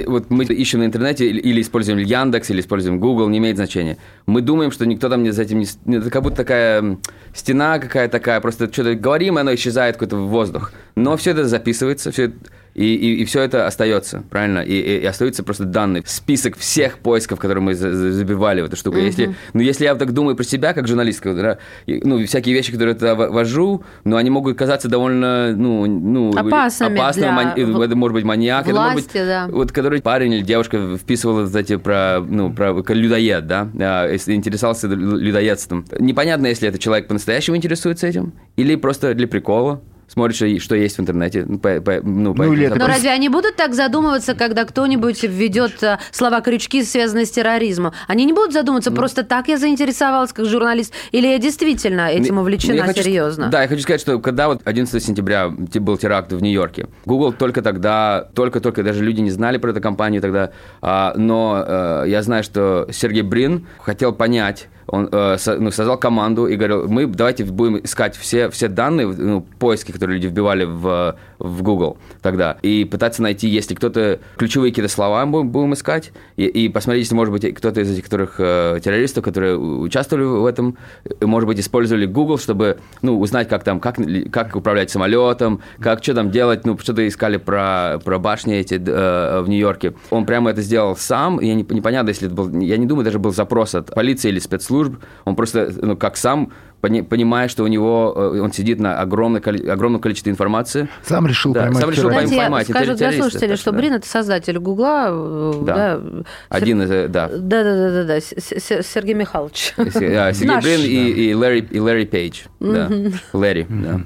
вот 0.08 0.30
мы 0.30 0.44
ищем 0.46 0.80
на 0.80 0.86
интернете 0.86 1.28
или 1.30 1.62
используем 1.62 2.00
Яндекс, 2.00 2.50
или 2.50 2.62
используем 2.62 3.00
Google, 3.00 3.30
не 3.30 3.38
имеет 3.38 3.58
значения. 3.58 3.98
Мы 4.26 4.42
думаем, 4.42 4.72
что 4.72 4.86
никто 4.86 5.08
там 5.10 5.32
за 5.32 5.42
этим 5.42 5.60
не... 5.60 5.98
Это 5.98 6.10
как 6.10 6.24
будто 6.24 6.38
такая 6.38 6.98
стена 7.34 7.80
какая-то 7.80 8.12
такая, 8.12 8.42
просто 8.42 8.72
что-то 8.72 8.96
говорим, 8.96 9.38
и 9.38 9.42
оно 9.42 9.54
исчезает 9.54 9.96
какой-то 9.96 10.18
в 10.18 10.28
воздух. 10.28 10.72
Но 10.96 11.16
все 11.16 11.32
это 11.32 11.46
записывается, 11.46 12.12
все 12.12 12.24
это 12.24 12.36
и, 12.78 12.94
и, 12.94 13.22
и 13.22 13.26
все 13.26 13.42
это 13.42 13.66
остается, 13.66 14.24
правильно? 14.30 14.60
И, 14.60 14.74
и, 14.74 15.00
и 15.00 15.06
остаются 15.06 15.44
просто 15.44 15.66
данные, 15.66 16.04
список 16.06 16.56
всех 16.58 17.00
поисков, 17.00 17.40
которые 17.40 17.64
мы 17.64 17.74
забивали 17.74 18.62
в 18.62 18.66
эту 18.66 18.76
штуку. 18.76 18.98
Mm-hmm. 18.98 19.06
Если, 19.06 19.36
ну, 19.54 19.62
если 19.62 19.86
я 19.86 19.96
так 19.96 20.14
думаю 20.14 20.36
про 20.36 20.44
себя, 20.44 20.74
как 20.74 20.88
журналистка, 20.88 21.34
да, 21.34 21.58
ну, 21.88 22.24
всякие 22.28 22.54
вещи, 22.54 22.72
которые 22.72 22.96
я 23.02 23.16
вожу, 23.16 23.84
ну, 24.04 24.16
они 24.16 24.30
могут 24.30 24.56
казаться 24.58 24.88
довольно, 24.88 25.54
ну, 25.56 25.88
ну 25.88 26.30
опасными, 26.38 27.00
опасными 27.00 27.56
для... 27.56 27.86
это 27.86 27.96
может 27.96 28.14
быть 28.14 28.24
маньяк, 28.24 28.68
власти, 28.68 28.70
это 28.70 28.80
может 28.80 29.08
быть, 29.08 29.14
да. 29.14 29.48
вот, 29.50 29.72
который 29.72 30.02
парень 30.04 30.34
или 30.34 30.44
девушка 30.44 30.98
вписывала, 30.98 31.48
кстати, 31.48 31.78
про, 31.78 32.20
ну, 32.20 32.54
про 32.54 32.76
людоед, 32.90 33.48
да, 33.48 33.68
а, 33.80 34.14
интересовался 34.14 34.88
людоедством. 34.88 35.84
Непонятно, 36.00 36.46
если 36.46 36.70
это 36.70 36.78
человек 36.78 37.08
по-настоящему 37.08 37.58
интересуется 37.58 38.06
этим, 38.06 38.34
или 38.56 38.76
просто 38.76 39.16
для 39.16 39.28
прикола 39.28 39.82
смотришь, 40.08 40.62
что 40.62 40.76
есть 40.76 40.98
в 40.98 41.02
интернете. 41.02 41.46
Ну, 41.48 41.60
по, 41.60 41.82
по, 41.82 42.00
ну, 42.02 42.34
ну, 42.34 42.54
или 42.54 42.68
Но 42.68 42.88
разве 42.88 43.10
они 43.12 43.30
будут 43.30 43.56
так 43.56 43.74
задумываться, 43.74 44.36
когда 44.36 44.66
кто-нибудь 44.66 45.24
введет 45.24 45.82
э, 45.84 46.00
слова-крючки, 46.12 46.84
связанные 46.84 47.26
с 47.26 47.32
терроризмом? 47.32 47.94
Они 48.08 48.26
не 48.26 48.34
будут 48.34 48.54
задумываться, 48.54 48.90
ну, 48.90 48.96
просто 48.96 49.24
так 49.24 49.48
я 49.48 49.58
заинтересовалась 49.58 50.34
как 50.34 50.46
журналист, 50.46 50.94
или 51.12 51.28
я 51.28 51.38
действительно 51.38 52.08
этим 52.08 52.38
увлечена 52.38 52.84
хочу, 52.84 53.04
серьезно? 53.04 53.50
Да, 53.50 53.62
я 53.62 53.68
хочу 53.68 53.82
сказать, 53.82 54.02
что 54.02 54.20
когда 54.20 54.48
вот 54.48 54.62
11 54.64 55.04
сентября 55.04 55.50
был 55.50 55.98
теракт 55.98 56.32
в 56.32 56.42
Нью-Йорке, 56.42 56.88
Google 57.06 57.34
только 57.34 57.62
тогда, 57.62 58.28
только-только, 58.34 58.84
даже 58.84 59.04
люди 59.04 59.22
не 59.22 59.32
знали 59.32 59.58
про 59.58 59.72
эту 59.72 59.82
компанию 59.82 60.22
тогда, 60.22 60.52
а, 60.82 61.14
но 61.16 61.64
а, 61.66 62.04
я 62.06 62.22
знаю, 62.24 62.44
что 62.44 62.88
Сергей 62.92 63.24
Брин 63.24 63.68
хотел 63.80 64.14
понять, 64.14 64.68
он 64.88 65.10
э, 65.12 65.38
со, 65.38 65.58
ну, 65.58 65.72
создал 65.72 65.98
команду 65.98 66.48
и 66.48 66.56
говорил, 66.56 66.88
мы 66.88 67.06
давайте 67.08 67.44
будем 67.44 67.78
искать 67.84 68.16
все, 68.16 68.50
все 68.50 68.68
данные, 68.68 69.08
ну, 69.08 69.46
поиски, 69.60 69.92
которые 69.92 70.18
люди 70.18 70.28
вбивали 70.28 70.64
в, 70.64 71.16
в 71.40 71.64
Google 71.64 71.98
тогда, 72.22 72.58
и 72.62 72.86
пытаться 72.86 73.22
найти, 73.22 73.48
если 73.48 73.76
кто-то, 73.76 74.20
ключевые 74.38 74.72
какие-то 74.72 74.92
слова 74.92 75.26
будем, 75.26 75.50
будем 75.50 75.74
искать, 75.74 76.12
и, 76.38 76.46
и 76.46 76.70
посмотреть, 76.70 77.04
если, 77.04 77.16
может 77.16 77.34
быть, 77.34 77.56
кто-то 77.56 77.82
из 77.82 77.92
этих 77.92 78.06
которых, 78.06 78.36
э, 78.40 78.80
террористов, 78.84 79.24
которые 79.24 79.58
участвовали 79.58 80.26
в 80.26 80.46
этом, 80.46 80.78
может 81.22 81.48
быть, 81.48 81.60
использовали 81.60 82.06
Google, 82.06 82.38
чтобы, 82.38 82.78
ну, 83.02 83.20
узнать, 83.20 83.50
как 83.50 83.64
там, 83.64 83.80
как, 83.80 83.98
как 84.32 84.56
управлять 84.56 84.90
самолетом, 84.90 85.62
как 85.80 86.04
что 86.04 86.14
там 86.14 86.32
делать, 86.32 86.66
ну, 86.66 86.78
что-то 86.78 87.08
искали 87.08 87.38
про, 87.38 88.00
про 88.04 88.20
башни 88.20 88.56
эти 88.56 88.76
э, 88.76 89.42
в 89.42 89.50
Нью-Йорке. 89.50 89.94
Он 90.12 90.26
прямо 90.26 90.52
это 90.52 90.62
сделал 90.62 90.96
сам, 90.96 91.40
и 91.40 91.48
я 91.48 91.56
не, 91.56 91.64
непонятно, 91.64 92.10
если 92.10 92.28
это 92.28 92.36
был, 92.36 92.60
я 92.60 92.78
не 92.78 92.86
думаю, 92.86 93.04
даже 93.04 93.20
был 93.20 93.34
запрос 93.34 93.76
от 93.76 93.94
полиции 93.94 94.30
или 94.30 94.40
спецслужб, 94.40 94.77
спецслужб, 94.78 95.04
он 95.26 95.36
просто, 95.36 95.72
ну, 95.82 95.98
как 95.98 96.18
сам 96.18 96.52
понимая, 96.80 97.48
что 97.48 97.64
у 97.64 97.68
него 97.68 98.14
э, 98.16 98.40
он 98.40 98.54
сидит 98.54 98.80
на 98.80 99.00
огромное, 99.02 99.42
огромном 99.42 100.00
количестве 100.00 100.32
информации. 100.32 100.88
Сам 101.04 101.26
решил 101.26 101.52
да, 101.52 101.64
поймать. 101.64 101.82
Сам 101.82 101.90
решил 101.90 102.10
Знаете, 102.10 102.38
поймать. 102.38 102.70
Скажу 102.70 102.94
для 102.94 103.12
слушателей, 103.12 103.56
что 103.58 103.72
да. 103.72 103.78
Брин 103.78 103.94
это 103.94 104.08
создатель 104.08 104.60
Гугла. 104.60 105.08
Э, 105.10 105.54
да. 105.64 105.98
да. 105.98 106.02
Один 106.50 106.84
из, 106.84 106.92
э, 106.92 107.08
да. 107.08 107.30
Да, 107.30 107.64
да, 107.64 107.64
да, 107.64 107.92
да, 107.92 108.04
да. 108.06 108.22
Сергей 108.22 109.16
Михайлович. 109.16 109.74
Сергей 109.76 110.62
Брин 110.62 110.82
и, 110.82 111.30
и 111.30 111.34
Ларри, 111.34 111.68
и 111.70 111.80
Ларри 111.80 112.06
Пейдж. 112.06 112.44
Да. 112.60 112.90
Ларри, 113.34 113.66
да. 113.68 114.02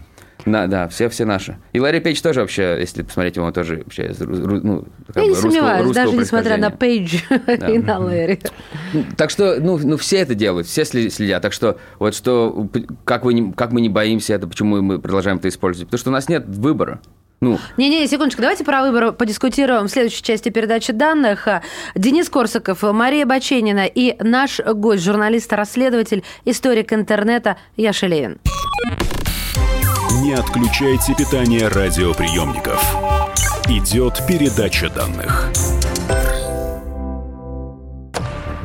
Да, 0.45 0.67
да, 0.67 0.87
все, 0.87 1.09
все 1.09 1.25
наши. 1.25 1.57
И 1.73 1.79
Ларри 1.79 1.99
Пейдж 1.99 2.21
тоже 2.21 2.41
вообще, 2.41 2.77
если 2.79 3.03
посмотреть 3.03 3.35
его, 3.35 3.51
тоже 3.51 3.77
вообще 3.77 4.07
из 4.07 4.19
ну, 4.19 4.85
Я 5.15 5.25
не 5.25 5.35
сомневаюсь, 5.35 5.95
даже 5.95 6.15
несмотря 6.15 6.57
на 6.57 6.69
Пейдж 6.71 7.21
да. 7.29 7.67
и 7.67 7.77
на 7.77 7.99
Ларри. 7.99 8.39
Так 9.17 9.29
что, 9.29 9.57
ну, 9.59 9.77
ну, 9.77 9.97
все 9.97 10.17
это 10.17 10.35
делают, 10.35 10.67
все 10.67 10.85
следят. 10.85 11.41
Так 11.41 11.53
что, 11.53 11.77
вот 11.99 12.15
что, 12.15 12.69
как, 13.03 13.25
вы 13.25 13.33
не, 13.33 13.51
как 13.53 13.71
мы 13.71 13.81
не 13.81 13.89
боимся 13.89 14.33
это, 14.33 14.47
почему 14.47 14.81
мы 14.81 14.99
продолжаем 14.99 15.37
это 15.37 15.49
использовать? 15.49 15.87
Потому 15.87 15.99
что 15.99 16.09
у 16.09 16.13
нас 16.13 16.29
нет 16.29 16.45
выбора. 16.47 17.01
Ну. 17.41 17.57
Не-не, 17.75 18.05
секундочку, 18.07 18.41
давайте 18.41 18.63
про 18.63 18.83
выбор 18.83 19.13
подискутируем 19.13 19.87
в 19.87 19.91
следующей 19.91 20.21
части 20.21 20.49
передачи 20.49 20.93
данных. 20.93 21.47
Денис 21.95 22.29
Корсаков, 22.29 22.83
Мария 22.83 23.25
Баченина 23.25 23.87
и 23.87 24.15
наш 24.23 24.59
гость, 24.59 25.03
журналист-расследователь, 25.03 26.23
историк 26.45 26.93
интернета 26.93 27.57
Яша 27.75 28.05
Левин. 28.05 28.37
Не 30.21 30.33
отключайте 30.33 31.15
питание 31.15 31.67
радиоприемников. 31.67 32.79
Идет 33.67 34.21
передача 34.27 34.87
данных. 34.87 35.51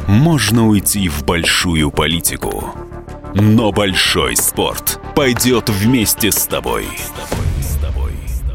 Можно 0.07 0.69
уйти 0.69 1.09
в 1.09 1.25
большую 1.25 1.91
политику, 1.91 2.75
но 3.33 3.73
большой 3.73 4.37
спорт 4.37 5.01
пойдет 5.15 5.71
вместе 5.71 6.31
с 6.31 6.47
тобой. 6.47 6.85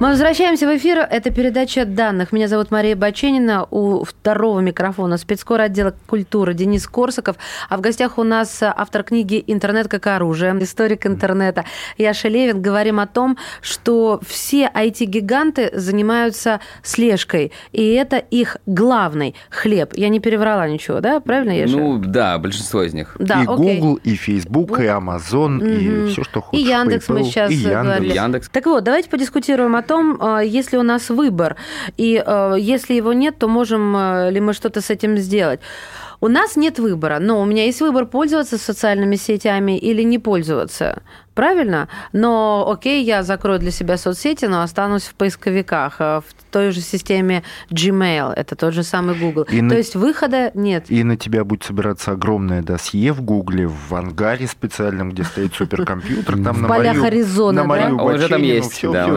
Мы 0.00 0.08
возвращаемся 0.08 0.66
в 0.66 0.74
эфир. 0.74 0.98
Это 0.98 1.30
передача 1.30 1.84
данных. 1.84 2.32
Меня 2.32 2.48
зовут 2.48 2.70
Мария 2.70 2.96
Баченина. 2.96 3.66
У 3.70 4.02
второго 4.02 4.60
микрофона 4.60 5.18
спецкор 5.18 5.60
отдела 5.60 5.94
культуры 6.06 6.54
Денис 6.54 6.86
Корсаков. 6.86 7.36
А 7.68 7.76
в 7.76 7.82
гостях 7.82 8.16
у 8.16 8.22
нас 8.22 8.62
автор 8.62 9.02
книги 9.02 9.44
«Интернет 9.46 9.88
как 9.88 10.06
оружие», 10.06 10.56
историк 10.62 11.04
интернета 11.04 11.66
Яша 11.98 12.28
Левин. 12.28 12.62
Говорим 12.62 12.98
о 12.98 13.06
том, 13.06 13.36
что 13.60 14.22
все 14.26 14.70
IT-гиганты 14.74 15.68
занимаются 15.74 16.60
слежкой. 16.82 17.52
И 17.72 17.92
это 17.92 18.16
их 18.16 18.56
главный 18.64 19.34
хлеб. 19.50 19.92
Я 19.96 20.08
не 20.08 20.18
переврала 20.18 20.66
ничего, 20.66 21.00
да? 21.00 21.20
Правильно, 21.20 21.52
Яша? 21.52 21.76
Ну, 21.76 21.98
да, 21.98 22.38
большинство 22.38 22.84
из 22.84 22.94
них. 22.94 23.16
Да, 23.18 23.42
и 23.42 23.46
окей. 23.46 23.78
Google, 23.78 23.96
и 23.96 24.14
Facebook, 24.14 24.80
и 24.80 24.84
Amazon, 24.84 25.58
угу. 25.58 25.66
и 25.66 26.10
все, 26.10 26.24
что 26.24 26.40
хочешь. 26.40 26.64
И 26.64 26.70
Яндекс 26.70 27.06
PayPal, 27.06 27.18
мы 27.18 27.24
сейчас 27.24 27.50
и 27.50 27.54
Яндекс. 27.56 27.82
говорили. 27.82 28.14
Яндекс. 28.14 28.48
Так 28.48 28.64
вот, 28.64 28.82
давайте 28.82 29.10
подискутируем 29.10 29.76
о 29.76 29.89
том, 29.90 30.16
а, 30.20 30.40
есть 30.40 30.72
ли 30.72 30.78
у 30.78 30.82
нас 30.82 31.10
выбор, 31.10 31.56
и 31.98 32.22
а, 32.24 32.54
если 32.54 32.94
его 32.94 33.12
нет, 33.12 33.38
то 33.38 33.48
можем 33.48 33.96
а, 33.96 34.30
ли 34.30 34.40
мы 34.40 34.52
что-то 34.52 34.80
с 34.80 34.90
этим 34.90 35.18
сделать. 35.18 35.60
У 36.20 36.28
нас 36.28 36.56
нет 36.56 36.78
выбора, 36.78 37.18
но 37.18 37.40
у 37.40 37.44
меня 37.44 37.64
есть 37.64 37.80
выбор 37.80 38.06
пользоваться 38.06 38.56
социальными 38.56 39.16
сетями 39.16 39.76
или 39.78 40.04
не 40.04 40.18
пользоваться 40.18 41.02
правильно? 41.34 41.88
Но 42.12 42.70
окей, 42.70 43.04
я 43.04 43.22
закрою 43.22 43.58
для 43.58 43.70
себя 43.70 43.96
соцсети, 43.96 44.46
но 44.46 44.62
останусь 44.62 45.04
в 45.04 45.14
поисковиках, 45.14 45.96
э, 45.98 46.20
в 46.20 46.52
той 46.52 46.70
же 46.70 46.80
системе 46.80 47.42
Gmail, 47.70 48.32
это 48.34 48.56
тот 48.56 48.74
же 48.74 48.82
самый 48.82 49.16
Google. 49.16 49.42
И 49.44 49.58
То 49.58 49.64
на... 49.64 49.72
есть 49.74 49.94
выхода 49.94 50.50
нет. 50.54 50.86
И 50.88 51.04
на 51.04 51.16
тебя 51.16 51.44
будет 51.44 51.62
собираться 51.62 52.12
огромное 52.12 52.62
досье 52.62 53.12
в 53.12 53.22
Гугле, 53.22 53.66
в 53.66 53.94
ангаре 53.94 54.46
специальном, 54.46 55.12
где 55.12 55.24
стоит 55.24 55.54
суперкомпьютер. 55.54 56.42
Там 56.42 56.64
в 56.64 56.68
полях 56.68 57.02
Аризоны, 57.02 57.66
да? 57.66 57.94
Он 57.94 58.14
уже 58.14 58.28
там 58.28 58.42
есть, 58.42 58.82
да. 58.82 59.08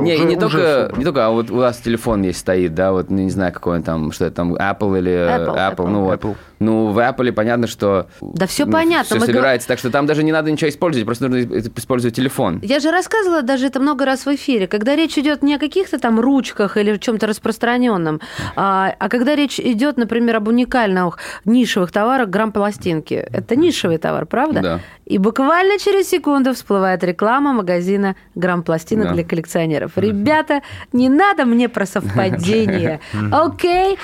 Не, 0.00 0.18
не 0.18 0.36
только, 0.36 0.92
не 0.96 1.04
только, 1.04 1.26
а 1.26 1.30
вот 1.30 1.50
у 1.50 1.56
вас 1.56 1.78
телефон 1.78 2.22
есть 2.22 2.40
стоит, 2.40 2.74
да, 2.74 2.92
вот 2.92 3.10
не 3.10 3.30
знаю, 3.30 3.52
какой 3.52 3.76
он 3.76 3.82
там, 3.82 4.12
что 4.12 4.26
это 4.26 4.36
там, 4.36 4.54
Apple 4.54 4.98
или 4.98 5.12
Apple, 5.12 5.86
ну 5.86 6.04
вот. 6.04 6.36
Ну, 6.58 6.88
в 6.88 6.98
Apple 6.98 7.32
понятно, 7.32 7.66
что... 7.66 8.08
Да 8.20 8.46
все 8.46 8.66
понятно. 8.66 9.16
Все 9.16 9.26
собирается, 9.26 9.66
так 9.66 9.78
что 9.78 9.90
там 9.90 10.04
даже 10.06 10.22
не 10.22 10.30
надо 10.30 10.50
ничего 10.50 10.68
использовать, 10.68 11.06
просто 11.06 11.28
нужно 11.28 11.49
использовать 11.50 12.16
телефон. 12.16 12.60
Я 12.62 12.80
же 12.80 12.90
рассказывала 12.90 13.42
даже 13.42 13.66
это 13.66 13.80
много 13.80 14.04
раз 14.04 14.26
в 14.26 14.34
эфире, 14.34 14.66
когда 14.66 14.96
речь 14.96 15.18
идет 15.18 15.42
не 15.42 15.54
о 15.54 15.58
каких-то 15.58 15.98
там 15.98 16.20
ручках 16.20 16.76
или 16.76 16.96
чем-то 16.96 17.26
распространенном, 17.26 18.20
а, 18.56 18.94
а 18.98 19.08
когда 19.08 19.34
речь 19.34 19.60
идет, 19.60 19.96
например, 19.96 20.36
об 20.36 20.48
уникальных 20.48 21.18
нишевых 21.44 21.92
товарах 21.92 22.28
грамм-пластинки. 22.28 23.14
Это 23.14 23.56
нишевый 23.56 23.98
товар, 23.98 24.26
правда? 24.26 24.60
Да. 24.60 24.80
И 25.10 25.18
буквально 25.18 25.78
через 25.78 26.08
секунду 26.08 26.54
всплывает 26.54 27.02
реклама 27.02 27.52
магазина 27.52 28.14
грамм-пластинок 28.36 29.08
да. 29.08 29.14
для 29.14 29.24
коллекционеров. 29.24 29.92
Ребята, 29.96 30.62
не 30.92 31.08
надо 31.08 31.44
мне 31.46 31.68
про 31.68 31.84
совпадение. 31.84 33.00
Окей? 33.32 33.98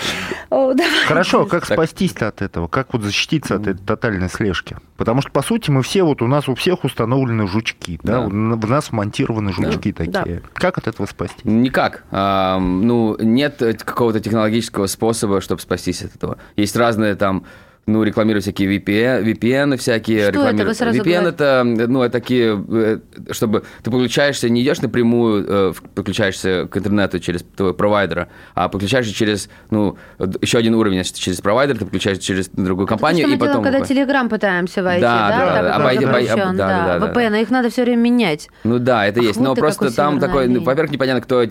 Хорошо, 1.06 1.46
как 1.46 1.64
спастись-то 1.64 2.28
от 2.28 2.42
этого? 2.42 2.66
Как 2.66 2.92
вот 2.92 3.02
защититься 3.02 3.54
от 3.54 3.68
этой 3.68 3.84
тотальной 3.84 4.28
слежки? 4.28 4.76
Потому 4.96 5.22
что, 5.22 5.30
по 5.30 5.42
сути, 5.42 5.70
мы 5.70 5.82
все, 5.82 6.02
вот 6.02 6.22
у 6.22 6.26
нас 6.26 6.48
у 6.48 6.54
всех 6.54 6.84
установлены 6.84 7.35
жучки, 7.46 7.98
да, 8.02 8.20
в 8.20 8.32
нас 8.32 8.92
монтированы 8.92 9.52
жучки 9.52 9.92
такие. 9.92 10.42
Как 10.54 10.78
от 10.78 10.86
этого 10.88 11.06
спастись? 11.06 11.44
Никак. 11.44 12.04
Ну, 12.10 13.16
нет 13.18 13.62
какого-то 13.84 14.20
технологического 14.20 14.86
способа, 14.86 15.40
чтобы 15.40 15.60
спастись 15.60 16.02
от 16.02 16.14
этого. 16.16 16.38
Есть 16.56 16.76
разные 16.76 17.14
там 17.16 17.44
ну, 17.86 18.02
рекламируют 18.02 18.42
всякие 18.42 18.76
VPN, 18.76 19.24
VPN 19.24 19.76
всякие. 19.76 20.22
Что 20.22 20.30
рекламируют. 20.30 20.60
это? 20.60 20.68
Вы 20.68 20.74
сразу 20.74 20.98
VPN 20.98 21.02
говорите? 21.02 21.28
это, 21.28 21.62
ну, 21.64 22.02
это 22.02 22.12
такие, 22.12 22.64
э, 22.68 22.98
чтобы 23.30 23.62
ты 23.84 23.90
подключаешься, 23.92 24.48
не 24.48 24.62
идешь 24.62 24.80
напрямую, 24.80 25.46
э, 25.48 25.72
подключаешься 25.94 26.66
к 26.68 26.76
интернету 26.76 27.20
через 27.20 27.42
твоего 27.42 27.74
провайдера, 27.74 28.28
а 28.54 28.68
подключаешься 28.68 29.14
через, 29.14 29.48
ну, 29.70 29.96
еще 30.40 30.58
один 30.58 30.74
уровень, 30.74 30.96
значит, 30.96 31.14
через 31.14 31.40
провайдер, 31.40 31.78
ты 31.78 31.84
подключаешься 31.84 32.24
через 32.24 32.48
другую 32.48 32.88
компанию, 32.88 33.28
и 33.28 33.36
потом... 33.36 33.62
Когда 33.62 33.78
Telegram 33.78 34.28
пытаемся 34.28 34.82
войти, 34.82 35.02
да? 35.02 35.28
Да, 35.28 35.38
да, 35.38 35.62
да, 35.62 35.76
обойди, 35.76 36.04
обойди, 36.04 36.28
да, 36.28 36.52
да, 36.52 36.98
да, 36.98 37.06
VPN, 37.06 37.40
их 37.40 37.50
надо 37.50 37.70
все 37.70 37.84
время 37.84 38.00
менять. 38.00 38.48
Ну 38.64 38.80
да, 38.80 39.06
это 39.06 39.20
есть, 39.20 39.38
но 39.38 39.54
просто 39.54 39.94
там 39.94 40.18
такой, 40.18 40.48
ну, 40.48 40.60
во-первых, 40.60 40.90
непонятно, 40.90 41.20
кто, 41.20 41.44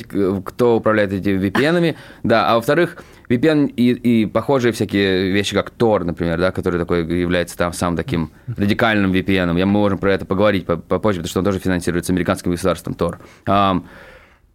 кто 0.44 0.76
управляет 0.76 1.14
этими 1.14 1.48
VPN-ами, 1.48 1.96
да, 2.24 2.52
а 2.52 2.56
во-вторых, 2.56 2.98
VPN 3.30 3.68
и, 3.68 3.92
и 3.92 4.26
похожие 4.26 4.72
всякие 4.72 5.32
вещи, 5.32 5.56
как 5.56 5.72
Tor, 5.78 6.04
например, 6.04 6.40
да, 6.40 6.52
который 6.52 6.80
такой 6.80 7.06
является 7.20 7.58
там 7.58 7.74
самым 7.74 7.98
таким 7.98 8.32
радикальным 8.48 9.12
VPN. 9.12 9.58
Я, 9.58 9.66
мы 9.66 9.80
можем 9.80 9.98
про 9.98 10.14
это 10.14 10.26
поговорить 10.26 10.66
попозже, 10.66 11.20
потому 11.20 11.28
что 11.28 11.40
он 11.40 11.46
тоже 11.46 11.60
финансируется 11.60 12.14
американским 12.14 12.52
государством 12.52 12.94
Tor. 12.94 13.18
Um, 13.46 13.84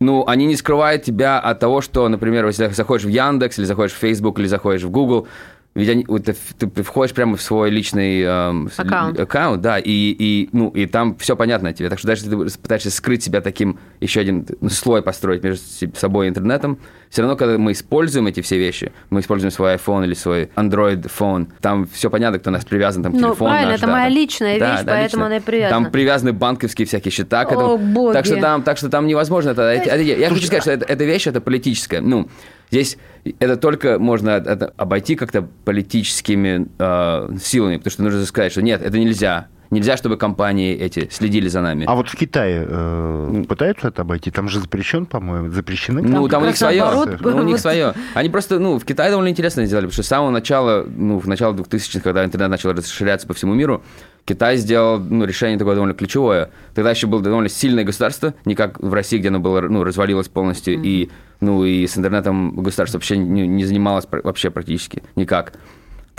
ну, 0.00 0.24
они 0.26 0.46
не 0.46 0.56
скрывают 0.56 1.02
тебя 1.02 1.38
от 1.38 1.58
того, 1.60 1.82
что, 1.82 2.08
например, 2.08 2.46
если 2.46 2.68
заходишь 2.68 3.04
в 3.04 3.10
Яндекс, 3.10 3.58
или 3.58 3.66
заходишь 3.66 3.92
в 3.92 3.98
Facebook, 3.98 4.38
или 4.38 4.46
заходишь 4.46 4.82
в 4.82 4.90
Google, 4.90 5.28
ведь 5.72 5.88
они, 5.88 6.04
ты, 6.04 6.34
ты 6.34 6.82
входишь 6.82 7.14
прямо 7.14 7.36
в 7.36 7.42
свой 7.42 7.70
личный 7.70 8.22
эм, 8.22 8.68
аккаунт. 8.76 9.20
аккаунт, 9.20 9.60
да, 9.60 9.78
и, 9.78 10.16
и, 10.18 10.48
ну, 10.52 10.70
и 10.70 10.86
там 10.86 11.16
все 11.18 11.36
понятно 11.36 11.72
тебе. 11.72 11.88
Так 11.88 12.00
что 12.00 12.08
даже 12.08 12.24
если 12.24 12.36
ты 12.36 12.58
пытаешься 12.58 12.90
скрыть 12.90 13.22
себя 13.22 13.40
таким, 13.40 13.78
еще 14.00 14.20
один 14.20 14.46
ну, 14.60 14.68
слой 14.68 15.00
построить 15.00 15.44
между 15.44 15.62
собой 15.94 16.26
и 16.26 16.28
интернетом, 16.28 16.80
все 17.08 17.22
равно, 17.22 17.36
когда 17.36 17.56
мы 17.56 17.70
используем 17.70 18.26
эти 18.26 18.40
все 18.40 18.58
вещи, 18.58 18.92
мы 19.10 19.20
используем 19.20 19.52
свой 19.52 19.76
iPhone 19.76 20.04
или 20.04 20.14
свой 20.14 20.50
Android 20.56 21.08
phone, 21.08 21.46
там 21.60 21.86
все 21.86 22.10
понятно, 22.10 22.40
кто 22.40 22.50
у 22.50 22.52
нас 22.52 22.64
привязан, 22.64 23.04
там 23.04 23.12
ну, 23.12 23.18
телефон 23.18 23.50
правильно, 23.50 23.70
наш. 23.70 23.78
это 23.78 23.86
да, 23.86 23.92
моя 23.92 24.04
там, 24.06 24.14
личная 24.14 24.58
да, 24.58 24.72
вещь, 24.72 24.84
да, 24.84 24.92
поэтому 24.92 25.04
лично. 25.04 25.26
она 25.26 25.36
и 25.36 25.40
привязана. 25.40 25.84
Там 25.84 25.92
привязаны 25.92 26.32
банковские 26.32 26.86
всякие 26.86 27.12
счета 27.12 27.44
к 27.44 27.52
этому. 27.52 27.74
О, 27.74 27.78
боги. 27.78 28.14
Так 28.14 28.26
что 28.26 28.40
там, 28.40 28.62
так 28.64 28.76
что 28.76 28.88
там 28.88 29.06
невозможно 29.06 29.50
это. 29.50 29.72
Есть... 29.72 29.86
Я, 29.86 30.16
я 30.16 30.28
хочу 30.30 30.46
сказать, 30.46 30.62
что 30.62 30.72
это, 30.72 30.84
эта 30.84 31.04
вещь, 31.04 31.28
это 31.28 31.40
политическая. 31.40 32.00
Ну, 32.00 32.28
Здесь 32.70 32.98
это 33.38 33.56
только 33.56 33.98
можно 33.98 34.36
обойти 34.36 35.16
как-то 35.16 35.42
политическими 35.42 36.68
э, 36.78 37.36
силами, 37.42 37.76
потому 37.76 37.90
что 37.90 38.02
нужно 38.02 38.24
сказать, 38.26 38.52
что 38.52 38.62
нет, 38.62 38.82
это 38.82 38.98
нельзя. 38.98 39.48
Нельзя, 39.70 39.96
чтобы 39.96 40.16
компании 40.16 40.74
эти 40.76 41.08
следили 41.10 41.48
за 41.48 41.60
нами. 41.60 41.84
А 41.86 41.94
вот 41.94 42.08
в 42.08 42.16
Китае 42.16 42.66
э, 42.68 43.44
пытаются 43.48 43.88
это 43.88 44.02
обойти? 44.02 44.32
Там 44.32 44.48
же 44.48 44.60
запрещен, 44.60 45.06
по-моему, 45.06 45.50
запрещены. 45.50 46.02
Ну, 46.02 46.28
там, 46.28 46.42
у 46.42 46.46
них 46.46 46.56
свое. 46.56 46.84
Ну, 47.20 47.36
у 47.36 47.42
них 47.42 47.58
свое. 47.58 47.94
Они 48.14 48.28
просто, 48.28 48.58
ну, 48.58 48.78
в 48.78 48.84
Китае 48.84 49.10
довольно 49.10 49.28
интересно 49.28 49.64
сделали, 49.66 49.86
потому 49.86 49.92
что 49.94 50.02
с 50.02 50.08
самого 50.08 50.30
начала, 50.30 50.84
ну, 50.88 51.18
в 51.18 51.28
начале 51.28 51.56
2000-х, 51.56 52.00
когда 52.00 52.24
интернет 52.24 52.50
начал 52.50 52.72
расширяться 52.72 53.28
по 53.28 53.34
всему 53.34 53.54
миру, 53.54 53.82
Китай 54.24 54.56
сделал 54.56 54.98
ну, 54.98 55.24
решение 55.24 55.58
такое 55.58 55.74
довольно 55.74 55.94
ключевое. 55.94 56.50
Тогда 56.74 56.90
еще 56.90 57.06
было 57.06 57.22
довольно 57.22 57.48
сильное 57.48 57.84
государство, 57.84 58.34
не 58.44 58.54
как 58.54 58.80
в 58.80 58.92
России, 58.92 59.18
где 59.18 59.28
оно 59.28 59.40
было, 59.40 59.60
ну, 59.60 59.84
развалилось 59.84 60.28
полностью, 60.28 60.74
mm-hmm. 60.74 60.86
и, 60.86 61.10
ну, 61.40 61.64
и 61.64 61.86
с 61.86 61.96
интернетом 61.96 62.56
государство 62.56 62.98
вообще 62.98 63.16
не, 63.16 63.46
не 63.46 63.64
занималось 63.64 64.06
вообще 64.10 64.50
практически 64.50 65.02
никак. 65.16 65.52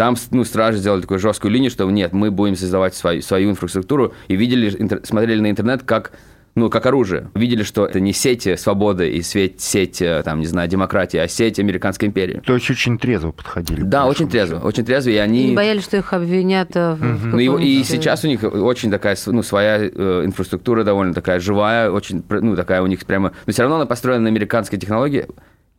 Там 0.02 0.16
ну, 0.32 0.44
стражи 0.44 0.80
сделали 0.80 1.02
такую 1.02 1.20
жесткую 1.20 1.52
линию, 1.52 1.70
что 1.70 1.88
нет, 1.92 2.12
мы 2.12 2.32
будем 2.32 2.56
создавать 2.56 2.96
свою, 2.96 3.22
свою 3.22 3.52
инфраструктуру, 3.52 4.16
и 4.30 4.36
видели, 4.36 4.76
интер, 4.80 5.02
смотрели 5.04 5.40
на 5.42 5.52
интернет 5.52 5.84
как 5.84 6.14
ну, 6.56 6.72
как 6.72 6.88
оружие. 6.88 7.30
Видели, 7.36 7.62
что 7.62 7.86
это 7.86 8.00
не 8.00 8.12
сеть 8.12 8.50
свободы 8.60 9.12
и 9.12 9.22
сеть, 9.22 9.62
сеть, 9.62 10.02
там, 10.26 10.40
не 10.40 10.48
знаю, 10.48 10.68
демократии, 10.68 11.18
а 11.18 11.28
сеть 11.28 11.60
американской 11.60 12.08
империи. 12.08 12.42
То 12.44 12.56
есть 12.56 12.68
очень 12.72 12.98
трезво 12.98 13.32
подходили. 13.32 13.84
Да, 13.84 14.08
очень 14.08 14.28
трезво, 14.28 14.58
очень 14.58 14.84
трезво, 14.86 15.12
и 15.12 15.18
они... 15.18 15.52
И 15.52 15.56
боялись, 15.56 15.84
что 15.84 15.98
их 15.98 16.12
обвинят 16.14 16.74
в 16.74 16.94
угу. 16.94 17.38
ну, 17.38 17.60
и, 17.60 17.68
и 17.68 17.84
сейчас 17.84 18.24
у 18.24 18.28
них 18.28 18.44
очень 18.44 18.90
такая, 18.90 19.16
ну, 19.28 19.44
своя 19.44 19.78
э, 19.82 20.24
инфраструктура 20.26 20.84
довольно 20.84 21.14
такая 21.14 21.40
живая, 21.40 21.92
очень, 21.92 22.24
ну, 22.28 22.56
такая 22.56 22.82
у 22.82 22.88
них 22.88 23.06
прямо... 23.06 23.34
Но 23.46 23.54
все 23.54 23.62
равно 23.62 23.76
она 23.76 23.86
построена 23.86 24.24
на 24.24 24.30
американской 24.30 24.80
технологии, 24.80 25.28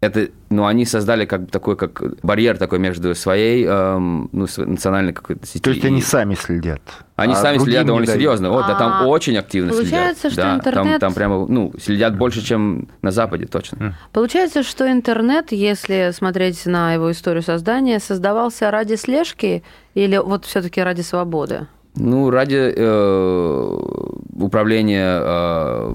это, 0.02 0.30
ну, 0.50 0.66
они 0.66 0.84
создали 0.84 1.26
как 1.26 1.48
такой, 1.48 1.76
как 1.76 2.02
барьер 2.24 2.58
такой 2.58 2.80
между 2.80 3.14
своей, 3.14 3.64
эм, 3.64 4.28
ну, 4.32 4.48
национальной 4.56 5.12
какой-то 5.12 5.46
сетью. 5.46 5.62
То 5.62 5.70
есть 5.70 5.84
они 5.84 6.02
сами 6.02 6.34
следят? 6.34 6.82
Они 7.14 7.34
а 7.34 7.36
сами 7.36 7.58
следят 7.58 7.86
довольно 7.86 8.08
серьезно. 8.08 8.50
Вот, 8.50 8.66
да, 8.66 8.74
там 8.74 8.92
а, 8.94 9.06
очень 9.06 9.38
активно 9.38 9.70
получается, 9.70 10.28
следят. 10.28 10.32
Что 10.32 10.42
да, 10.42 10.54
интернет... 10.56 10.90
там, 10.98 11.00
там 11.00 11.14
прямо, 11.14 11.46
ну, 11.46 11.72
следят 11.80 12.18
больше, 12.18 12.44
чем 12.44 12.88
на 13.00 13.12
Западе, 13.12 13.46
точно. 13.46 13.96
Получается, 14.12 14.64
что 14.64 14.90
интернет, 14.90 15.52
если 15.52 16.10
смотреть 16.12 16.66
на 16.66 16.94
его 16.94 17.12
историю 17.12 17.44
создания, 17.44 18.00
создавался 18.00 18.72
ради 18.72 18.96
слежки 18.96 19.62
или 19.94 20.16
вот 20.16 20.46
все-таки 20.46 20.82
ради 20.82 21.02
свободы? 21.02 21.68
Ну, 21.94 22.28
ради 22.28 22.74
э, 22.74 23.78
управления 24.34 25.20
э, 25.22 25.94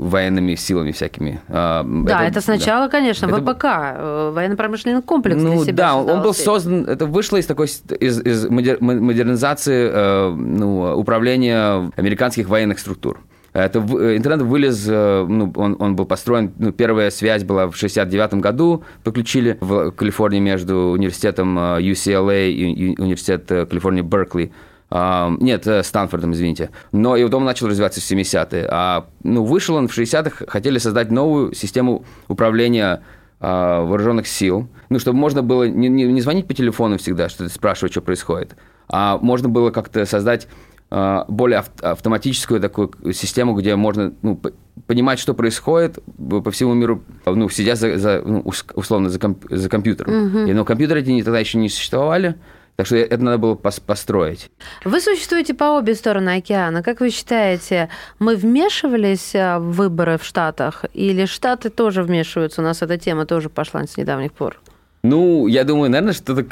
военными 0.00 0.54
силами 0.54 0.92
всякими. 0.92 1.40
А, 1.48 1.84
да, 1.84 2.22
это, 2.22 2.38
это 2.38 2.40
сначала, 2.40 2.86
да. 2.86 2.90
конечно, 2.90 3.26
это... 3.26 3.36
ВПК, 3.36 3.64
э, 3.64 4.30
военно-промышленный 4.34 5.02
комплекс 5.02 5.40
ну, 5.40 5.56
для 5.56 5.64
себя 5.64 5.74
Да, 5.74 5.96
он 5.96 6.22
был 6.22 6.34
создан, 6.34 6.86
это 6.86 7.06
вышло 7.06 7.36
из 7.36 7.46
такой, 7.46 7.66
из, 7.66 8.20
из 8.20 8.48
модернизации 8.48 9.90
э, 9.92 10.30
ну, 10.30 10.98
управления 10.98 11.90
американских 11.96 12.48
военных 12.48 12.78
структур. 12.78 13.20
Это 13.52 13.80
э, 13.80 14.16
интернет 14.16 14.42
вылез, 14.42 14.86
ну, 14.86 15.52
он, 15.54 15.76
он 15.78 15.96
был 15.96 16.06
построен, 16.06 16.52
ну, 16.58 16.72
первая 16.72 17.10
связь 17.10 17.44
была 17.44 17.66
в 17.66 17.76
69 17.76 18.34
году, 18.34 18.84
подключили 19.04 19.58
в 19.60 19.90
Калифорнии 19.90 20.40
между 20.40 20.76
университетом 20.92 21.58
UCLA 21.58 22.50
и 22.50 23.00
университет 23.00 23.46
Калифорнии 23.46 24.02
Беркли 24.02 24.52
нет, 24.90 25.66
э, 25.66 25.82
Стэнфордом, 25.82 26.32
извините. 26.32 26.70
Но 26.92 27.16
и 27.16 27.24
потом 27.24 27.44
начал 27.44 27.68
развиваться 27.68 28.00
в 28.00 28.04
70-е. 28.04 28.66
А 28.70 29.06
ну, 29.22 29.44
вышел 29.44 29.76
он 29.76 29.88
в 29.88 29.96
60-х, 29.96 30.46
хотели 30.48 30.78
создать 30.78 31.10
новую 31.10 31.54
систему 31.54 32.04
управления 32.28 33.02
а, 33.42 33.82
вооруженных 33.84 34.26
сил, 34.26 34.68
ну, 34.90 34.98
чтобы 34.98 35.18
можно 35.18 35.42
было 35.42 35.66
не, 35.66 35.88
не, 35.88 36.04
не 36.04 36.20
звонить 36.20 36.46
по 36.46 36.52
телефону 36.52 36.98
всегда, 36.98 37.30
что 37.30 37.48
спрашивать, 37.48 37.92
что 37.92 38.02
происходит, 38.02 38.54
а 38.86 39.16
можно 39.16 39.48
было 39.48 39.70
как-то 39.70 40.04
создать 40.04 40.46
а, 40.90 41.24
более 41.26 41.64
автоматическую 41.80 42.60
такую 42.60 42.92
систему, 43.14 43.54
где 43.54 43.76
можно 43.76 44.12
ну, 44.20 44.38
понимать, 44.86 45.18
что 45.18 45.32
происходит 45.32 46.00
по 46.18 46.50
всему 46.50 46.74
миру, 46.74 47.02
ну, 47.24 47.48
сидя 47.48 47.76
за, 47.76 47.96
за 47.96 48.20
ну, 48.22 48.44
условно 48.74 49.08
за, 49.08 49.18
комп, 49.18 49.46
за 49.48 49.70
компьютером. 49.70 50.26
Угу. 50.26 50.38
И, 50.40 50.52
но 50.52 50.66
компьютеры 50.66 51.00
эти 51.00 51.22
тогда 51.22 51.38
еще 51.38 51.56
не 51.56 51.70
существовали, 51.70 52.34
так 52.80 52.86
что 52.86 52.96
это 52.96 53.22
надо 53.22 53.36
было 53.36 53.56
построить. 53.56 54.50
Вы 54.86 55.02
существуете 55.02 55.52
по 55.52 55.76
обе 55.76 55.94
стороны 55.94 56.36
океана. 56.36 56.82
Как 56.82 57.00
вы 57.00 57.10
считаете, 57.10 57.90
мы 58.18 58.36
вмешивались 58.36 59.34
э, 59.34 59.58
в 59.58 59.72
выборы 59.72 60.16
в 60.16 60.24
Штатах? 60.24 60.86
Или 60.94 61.26
Штаты 61.26 61.68
тоже 61.68 62.02
вмешиваются? 62.02 62.62
У 62.62 62.64
нас 62.64 62.80
эта 62.80 62.96
тема 62.96 63.26
тоже 63.26 63.50
пошла 63.50 63.84
с 63.84 63.98
недавних 63.98 64.32
пор. 64.32 64.58
Ну, 65.02 65.46
я 65.46 65.64
думаю, 65.64 65.90
наверное, 65.90 66.14
что-то 66.14 66.42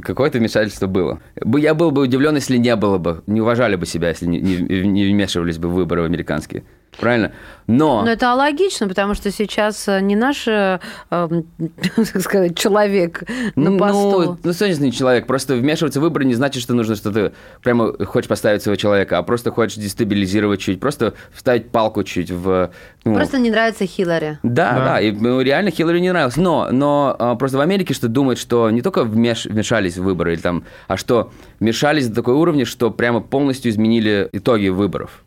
какое-то 0.00 0.38
вмешательство 0.38 0.86
было. 0.86 1.20
Я 1.58 1.74
был 1.74 1.90
бы 1.90 2.00
удивлен, 2.00 2.36
если 2.36 2.56
не 2.56 2.74
было 2.74 2.96
бы, 2.96 3.22
не 3.26 3.42
уважали 3.42 3.76
бы 3.76 3.84
себя, 3.84 4.08
если 4.08 4.24
не, 4.24 4.40
не 4.40 5.12
вмешивались 5.12 5.58
бы 5.58 5.68
в 5.68 5.74
выборы 5.74 6.06
американские 6.06 6.64
правильно? 6.98 7.32
Но... 7.66 8.02
Но 8.04 8.10
это 8.12 8.32
логично, 8.34 8.86
потому 8.86 9.14
что 9.14 9.30
сейчас 9.32 9.88
э, 9.88 10.00
не 10.00 10.14
наш, 10.14 10.46
э, 10.46 10.78
э, 11.10 11.28
так 11.96 12.20
сказать, 12.22 12.56
человек 12.56 13.24
на 13.56 13.70
ну, 13.70 13.78
посту. 13.78 14.22
Ну, 14.22 14.38
ну, 14.42 14.52
что 14.52 14.68
не 14.68 14.92
человек? 14.92 15.26
Просто 15.26 15.56
вмешиваться 15.56 15.98
в 15.98 16.02
выборы 16.04 16.24
не 16.24 16.34
значит, 16.34 16.62
что 16.62 16.74
нужно 16.74 16.94
что-то 16.94 17.32
прямо 17.62 17.92
хочешь 18.04 18.28
поставить 18.28 18.62
своего 18.62 18.76
человека, 18.76 19.18
а 19.18 19.22
просто 19.24 19.50
хочешь 19.50 19.78
дестабилизировать 19.78 20.60
чуть, 20.60 20.78
просто 20.78 21.14
вставить 21.32 21.70
палку 21.70 22.04
чуть 22.04 22.30
в... 22.30 22.70
Ну... 23.04 23.14
Просто 23.14 23.38
не 23.38 23.50
нравится 23.50 23.84
Хиллари. 23.84 24.38
Да, 24.44 24.72
да, 24.72 24.84
да, 24.84 25.00
и 25.00 25.10
ну, 25.10 25.40
реально 25.40 25.72
Хиллари 25.72 25.98
не 25.98 26.10
нравилось. 26.10 26.36
Но, 26.36 26.68
но 26.70 27.16
а, 27.18 27.34
просто 27.34 27.58
в 27.58 27.60
Америке 27.60 27.94
что 27.94 28.06
думают, 28.06 28.38
что 28.38 28.70
не 28.70 28.82
только 28.82 29.02
вмеш... 29.02 29.44
вмешались 29.46 29.96
в 29.96 30.04
выборы, 30.04 30.34
или 30.34 30.40
там, 30.40 30.62
а 30.86 30.96
что 30.96 31.32
вмешались 31.58 32.06
до 32.06 32.14
такой 32.16 32.34
уровня, 32.34 32.64
что 32.64 32.92
прямо 32.92 33.20
полностью 33.20 33.72
изменили 33.72 34.28
итоги 34.32 34.68
выборов. 34.68 35.25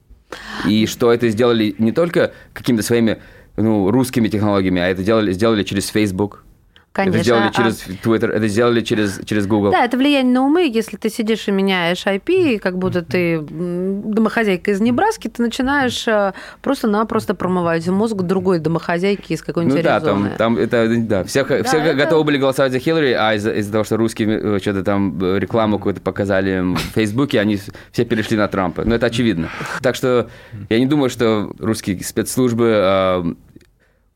И 0.67 0.85
что 0.85 1.11
это 1.11 1.29
сделали 1.29 1.75
не 1.77 1.91
только 1.91 2.33
какими-то 2.53 2.83
своими 2.83 3.21
ну, 3.57 3.91
русскими 3.91 4.27
технологиями, 4.27 4.81
а 4.81 4.87
это 4.87 5.03
делали, 5.03 5.33
сделали 5.33 5.63
через 5.63 5.87
Facebook, 5.87 6.43
Конечно. 6.91 7.17
Это 7.17 7.23
сделали 7.23 7.51
через 7.51 7.83
а... 7.87 7.91
Twitter, 7.91 8.31
это 8.31 8.47
сделали 8.47 8.81
через, 8.81 9.21
через 9.23 9.45
Google. 9.45 9.71
Да, 9.71 9.85
это 9.85 9.95
влияние 9.95 10.33
на 10.33 10.43
умы. 10.43 10.67
Если 10.67 10.97
ты 10.97 11.09
сидишь 11.09 11.47
и 11.47 11.51
меняешь 11.51 12.05
IP, 12.05 12.59
как 12.59 12.77
будто 12.77 13.03
ты 13.03 13.39
домохозяйка 13.39 14.71
из 14.71 14.81
Небраски, 14.81 15.27
ты 15.27 15.43
начинаешь 15.43 16.07
э, 16.07 16.33
просто-напросто 16.61 17.35
промывать 17.35 17.87
мозг 17.87 18.15
другой 18.15 18.59
домохозяйки 18.59 19.33
из 19.33 19.43
какой-нибудь 19.43 19.77
ну, 19.77 19.83
да, 19.83 19.99
там, 19.99 20.29
там 20.37 20.57
это, 20.57 20.87
да, 20.97 21.23
все, 21.23 21.45
да, 21.45 21.63
все 21.63 21.77
это... 21.77 21.93
готовы 21.93 22.23
были 22.23 22.37
голосовать 22.37 22.71
за 22.71 22.79
Хиллари, 22.79 23.11
а 23.11 23.35
из-за, 23.35 23.51
из 23.51 23.69
того, 23.69 23.83
что 23.83 23.97
русские 23.97 24.39
э, 24.39 24.59
что-то 24.59 24.83
там 24.83 25.17
э, 25.21 25.37
рекламу 25.37 25.77
какую-то 25.77 26.01
показали 26.01 26.61
в 26.61 26.77
Фейсбуке, 26.95 27.39
они 27.39 27.59
все 27.91 28.03
перешли 28.03 28.35
на 28.35 28.47
Трампа. 28.47 28.83
Ну, 28.83 28.95
это 28.95 29.05
очевидно. 29.05 29.49
Так 29.81 29.95
что 29.95 30.29
я 30.69 30.79
не 30.79 30.87
думаю, 30.87 31.11
что 31.11 31.51
русские 31.59 32.03
спецслужбы 32.03 33.35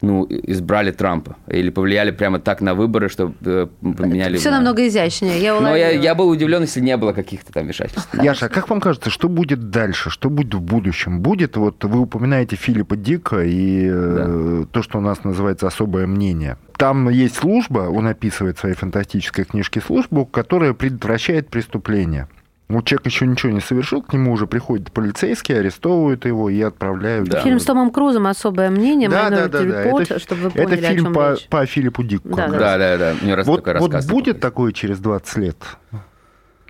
ну, 0.04 0.28
избрали 0.30 0.92
Трампа 0.92 1.38
или 1.48 1.70
повлияли 1.70 2.12
прямо 2.12 2.40
так 2.40 2.60
на 2.60 2.76
выборы, 2.76 3.08
что 3.08 3.34
э, 3.46 3.68
поменяли... 3.82 4.36
Все 4.36 4.52
намного 4.52 4.86
изящнее. 4.86 5.40
Я 5.42 5.58
Но 5.58 5.76
я, 5.78 5.92
я 5.92 6.14
был 6.14 6.28
удивлен, 6.28 6.64
если 6.64 6.82
не 6.82 6.98
было 6.98 7.14
каких-то 7.14 7.54
там 7.54 7.64
вмешательств. 7.64 8.14
Яша, 8.22 8.48
а 8.48 8.50
как 8.50 8.70
вам 8.70 8.82
кажется, 8.82 9.10
что 9.10 9.30
будет 9.30 9.70
дальше? 9.70 10.10
Что 10.10 10.30
будет 10.30 10.54
в 10.56 10.62
будущем? 10.62 11.22
Будет, 11.22 11.56
вот 11.56 11.82
вы 11.86 12.00
упоминаете 12.00 12.58
Филиппа 12.58 12.98
Дика 12.98 13.44
и 13.46 13.88
э, 13.90 14.62
да. 14.62 14.68
то, 14.72 14.84
что 14.84 14.98
у 14.98 15.02
нас 15.02 15.24
называется 15.24 15.68
особое 15.68 16.06
мнение. 16.06 16.58
Там 16.76 17.08
есть 17.10 17.38
служба, 17.38 17.90
он 17.90 18.06
описывает 18.08 18.58
в 18.58 18.60
своей 18.60 18.76
фантастической 18.76 19.46
книжке 19.46 19.80
службу, 19.80 20.26
которая 20.26 20.74
предотвращает 20.74 21.48
преступления. 21.48 22.28
Ну, 22.74 22.82
человек 22.82 23.06
еще 23.06 23.28
ничего 23.28 23.52
не 23.52 23.60
совершил, 23.60 24.02
к 24.02 24.14
нему 24.14 24.32
уже 24.32 24.48
приходят 24.48 24.92
полицейские, 24.92 25.60
арестовывают 25.60 26.26
его 26.26 26.50
и 26.50 26.60
отправляют. 26.60 27.30
Да. 27.30 27.42
Фильм 27.42 27.60
с 27.60 27.66
Томом 27.66 27.92
Крузом 27.92 28.26
«Особое 28.26 28.72
мнение», 28.72 29.10
да, 29.10 29.30
да, 29.30 29.48
да, 29.48 29.60
да. 29.60 29.86
Report, 29.86 30.02
это, 30.02 30.18
чтобы 30.18 30.42
вы 30.42 30.50
поняли, 30.50 30.80
Это 30.80 30.88
фильм 30.88 31.14
по, 31.14 31.34
речь. 31.34 31.48
по 31.50 31.64
Филиппу 31.68 32.04
Дику. 32.04 32.30
Да, 32.30 32.48
да, 32.48 32.78
да. 32.80 32.98
да, 32.98 33.14
Мне 33.22 33.36
раз 33.36 33.46
вот, 33.46 33.64
вот 33.80 34.06
будет 34.08 34.40
такое 34.40 34.72
через 34.72 34.98
20 34.98 35.38
лет, 35.38 35.58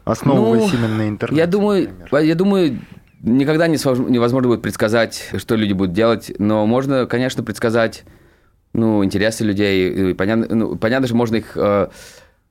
основываясь 0.03 0.73
ну, 0.73 0.77
именно 0.77 0.97
на 0.97 1.07
интернете? 1.07 1.39
Я 1.41 1.47
думаю, 1.47 1.89
я 2.11 2.35
думаю, 2.35 2.79
никогда 3.21 3.67
невозможно 3.67 4.49
будет 4.49 4.61
предсказать, 4.61 5.29
что 5.37 5.55
люди 5.55 5.71
будут 5.71 5.93
делать, 5.93 6.33
но 6.37 6.65
можно, 6.65 7.05
конечно, 7.05 7.43
предсказать 7.43 8.03
ну, 8.73 9.05
интересы 9.05 9.45
людей. 9.45 10.13
Понятно, 10.15 10.53
ну, 10.53 10.75
понятно, 10.75 11.07
что 11.07 11.15
можно 11.15 11.37
их 11.37 11.55
э, 11.55 11.87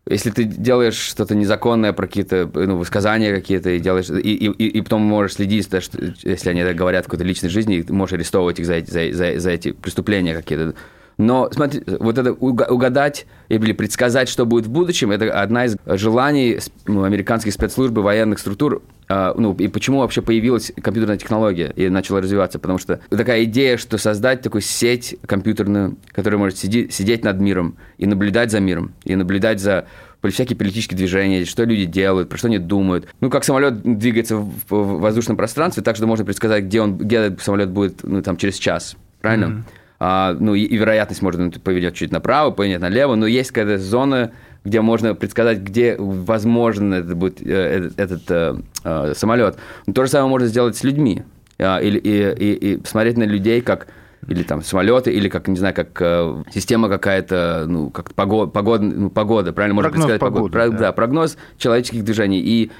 если 0.08 0.30
ты 0.30 0.44
делаешь 0.44 0.96
что-то 0.96 1.34
незаконное 1.34 1.92
про 1.92 2.06
какие-то 2.06 2.50
ну, 2.52 2.76
высказания 2.76 3.32
какие-то 3.32 3.70
и 3.70 3.78
делаешь 3.78 4.10
и, 4.10 4.34
и, 4.34 4.48
и 4.48 4.80
потом 4.82 5.02
можешь 5.02 5.34
следить, 5.34 5.66
что, 5.66 5.98
если 6.22 6.50
они 6.50 6.60
это 6.60 6.74
говорят 6.74 7.04
в 7.04 7.08
какой-то 7.08 7.24
личной 7.24 7.50
жизни, 7.50 7.76
и 7.76 7.92
можешь 7.92 8.14
арестовывать 8.14 8.58
их 8.58 8.66
за 8.66 8.74
эти, 8.74 8.90
за, 8.90 9.12
за, 9.12 9.38
за 9.38 9.50
эти 9.50 9.72
преступления 9.72 10.34
какие-то. 10.34 10.74
Но 11.18 11.48
смотри, 11.52 11.82
вот 11.86 12.18
это 12.18 12.32
угадать 12.32 13.26
или 13.48 13.72
предсказать, 13.72 14.28
что 14.28 14.44
будет 14.44 14.66
в 14.66 14.70
будущем, 14.70 15.12
это 15.12 15.40
одна 15.40 15.66
из 15.66 15.76
желаний 15.86 16.58
ну, 16.86 17.04
американских 17.04 17.52
спецслужб 17.52 17.96
и 17.98 18.00
военных 18.00 18.38
структур. 18.38 18.82
А, 19.14 19.35
ну, 19.37 19.53
и 19.53 19.68
почему 19.68 19.98
вообще 19.98 20.22
появилась 20.22 20.72
компьютерная 20.81 21.18
технология 21.18 21.70
и 21.77 21.90
начала 21.90 22.22
развиваться? 22.22 22.59
Потому 22.59 22.79
что 22.79 22.98
такая 23.11 23.44
идея, 23.44 23.77
что 23.77 23.98
создать 23.98 24.40
такую 24.40 24.62
сеть 24.62 25.16
компьютерную, 25.27 25.98
которая 26.12 26.38
может 26.38 26.57
сидеть, 26.57 26.94
сидеть 26.94 27.22
над 27.22 27.38
миром 27.38 27.77
и 27.98 28.07
наблюдать 28.07 28.51
за 28.51 28.61
миром, 28.61 28.94
и 29.05 29.14
наблюдать 29.14 29.61
за 29.61 29.85
всякие 30.27 30.57
политические 30.57 30.96
движения, 30.96 31.44
что 31.44 31.64
люди 31.64 31.85
делают, 31.85 32.31
про 32.31 32.38
что 32.38 32.46
они 32.46 32.57
думают. 32.57 33.07
Ну, 33.20 33.29
как 33.29 33.44
самолет 33.44 33.83
двигается 33.83 34.37
в, 34.37 34.51
в 34.70 35.01
воздушном 35.01 35.37
пространстве, 35.37 35.83
так 35.83 35.96
что 35.96 36.07
можно 36.07 36.25
предсказать, 36.25 36.64
где 36.64 36.81
он, 36.81 36.96
где 36.96 37.37
самолет 37.38 37.68
будет 37.68 38.03
ну, 38.05 38.22
там, 38.22 38.38
через 38.38 38.57
час. 38.57 38.96
Правильно? 39.20 39.44
Mm-hmm 39.44 39.62
а, 40.05 40.35
ну, 40.37 40.57
и, 40.57 40.62
и 40.62 40.77
вероятность 40.77 41.22
может 41.22 41.40
ну, 41.40 41.53
поведет 41.61 41.94
чуть 41.94 42.11
направо, 42.11 42.51
поведет 42.51 42.81
налево, 42.81 43.14
но 43.14 43.25
есть 43.25 43.53
какая-то 43.53 43.81
зона, 43.81 44.33
где 44.64 44.81
можно 44.81 45.14
предсказать, 45.14 45.59
где 45.59 45.96
возможно 45.98 46.94
это 46.94 47.14
будет, 47.14 47.42
э, 47.42 47.53
этот, 47.53 47.98
этот 47.98 48.22
э, 48.31 48.55
э, 48.85 49.12
самолет. 49.14 49.57
Но 49.87 49.92
то 49.92 50.05
же 50.05 50.11
самое 50.11 50.31
можно 50.31 50.46
сделать 50.46 50.77
с 50.77 50.85
людьми. 50.85 51.22
Э, 51.59 51.83
и, 51.83 51.88
и, 51.88 52.33
и, 52.33 52.75
и 52.75 52.87
смотреть 52.87 53.16
на 53.16 53.25
людей 53.25 53.61
как 53.61 53.88
или 54.29 54.44
там 54.44 54.62
самолеты, 54.62 55.12
или 55.12 55.29
как, 55.29 55.48
не 55.48 55.57
знаю, 55.57 55.75
как 55.75 56.01
э, 56.01 56.42
система 56.53 56.88
какая-то, 56.88 57.64
ну, 57.66 57.90
как 57.90 58.14
погода, 58.14 58.51
погода, 58.53 58.85
ну, 58.85 59.11
погода 59.11 59.53
правильно 59.53 59.75
можно 59.75 59.90
Прогноз 59.90 60.07
предсказать 60.07 60.20
погоды, 60.20 60.53
погоду. 60.53 60.72
Да. 60.72 60.79
да, 60.79 60.92
прогноз 60.92 61.37
человеческих 61.59 62.05
движений. 62.05 62.40
И 62.40 62.70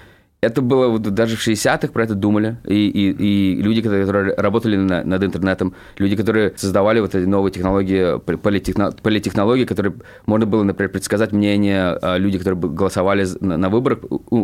это 0.43 0.61
было 0.61 0.89
вот 0.89 1.03
даже 1.03 1.37
в 1.37 1.47
60-х 1.47 1.89
про 1.93 2.03
это 2.03 2.15
думали. 2.15 2.57
И, 2.67 2.89
и, 2.89 3.13
и 3.13 3.63
люди, 3.63 3.81
которые 3.81 4.35
работали 4.35 4.77
на- 4.77 5.05
над 5.05 5.23
интернетом, 5.23 5.73
люди, 5.99 6.17
которые 6.17 6.53
создавали 6.57 6.99
вот 6.99 7.15
эти 7.15 7.27
новые 7.27 7.53
технологии, 7.53 8.19
политехно- 8.19 8.93
политтехнологии, 9.01 9.65
которые 9.65 9.95
можно 10.27 10.45
было, 10.45 10.65
например, 10.65 10.91
предсказать 10.91 11.31
мнение 11.31 11.97
э, 12.03 12.19
людей, 12.19 12.41
которые 12.41 12.61
голосовали 12.61 13.25
на, 13.41 13.57
на 13.57 13.69
выборах, 13.71 14.01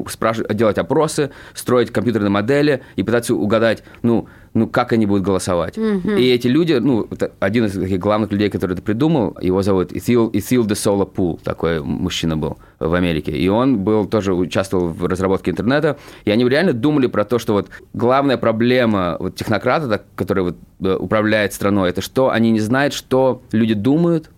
спрашивать, 0.08 0.56
делать 0.56 0.78
опросы, 0.78 1.30
строить 1.54 1.90
компьютерные 1.90 2.30
модели 2.30 2.82
и 2.94 3.02
пытаться 3.02 3.34
угадать, 3.34 3.82
ну, 4.02 4.28
ну, 4.54 4.66
как 4.66 4.92
они 4.92 5.06
будут 5.06 5.24
голосовать. 5.24 5.76
И 5.76 6.28
эти 6.30 6.48
люди, 6.48 6.74
ну, 6.74 7.08
один 7.40 7.66
из 7.66 7.72
таких 7.72 7.98
главных 7.98 8.32
людей, 8.32 8.50
который 8.50 8.72
это 8.72 8.82
придумал, 8.82 9.36
его 9.40 9.62
зовут 9.62 9.92
Ithil, 9.92 10.30
Ithil 10.32 10.66
de 10.66 10.74
Sola 10.74 11.08
Pool, 11.10 11.40
такой 11.42 11.80
мужчина 11.80 12.36
был 12.36 12.58
в 12.78 12.94
Америке. 12.94 13.32
И 13.32 13.48
он 13.48 13.78
был 13.78 14.06
тоже 14.06 14.34
участвовал 14.34 14.88
в 14.88 15.06
разработке 15.06 15.50
интернета. 15.50 15.98
И 16.24 16.30
они 16.30 16.48
реально 16.48 16.72
думали 16.72 17.06
про 17.06 17.24
то, 17.24 17.38
что 17.38 17.52
вот 17.52 17.68
главная 17.92 18.36
проблема 18.36 19.16
вот 19.18 19.36
технократа, 19.36 19.88
так, 19.88 20.04
который 20.14 20.44
вот 20.44 20.56
э, 20.80 20.94
управляет 20.94 21.52
страной, 21.52 21.90
это 21.90 22.00
что 22.00 22.30
они 22.30 22.50
не 22.50 22.60
знают, 22.60 22.94
что 22.94 23.42
люди 23.52 23.74
думают, 23.74 24.30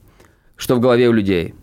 что 0.57 0.77
в 0.77 0.81
голове 0.81 1.09
у 1.09 1.13
людей. 1.13 1.55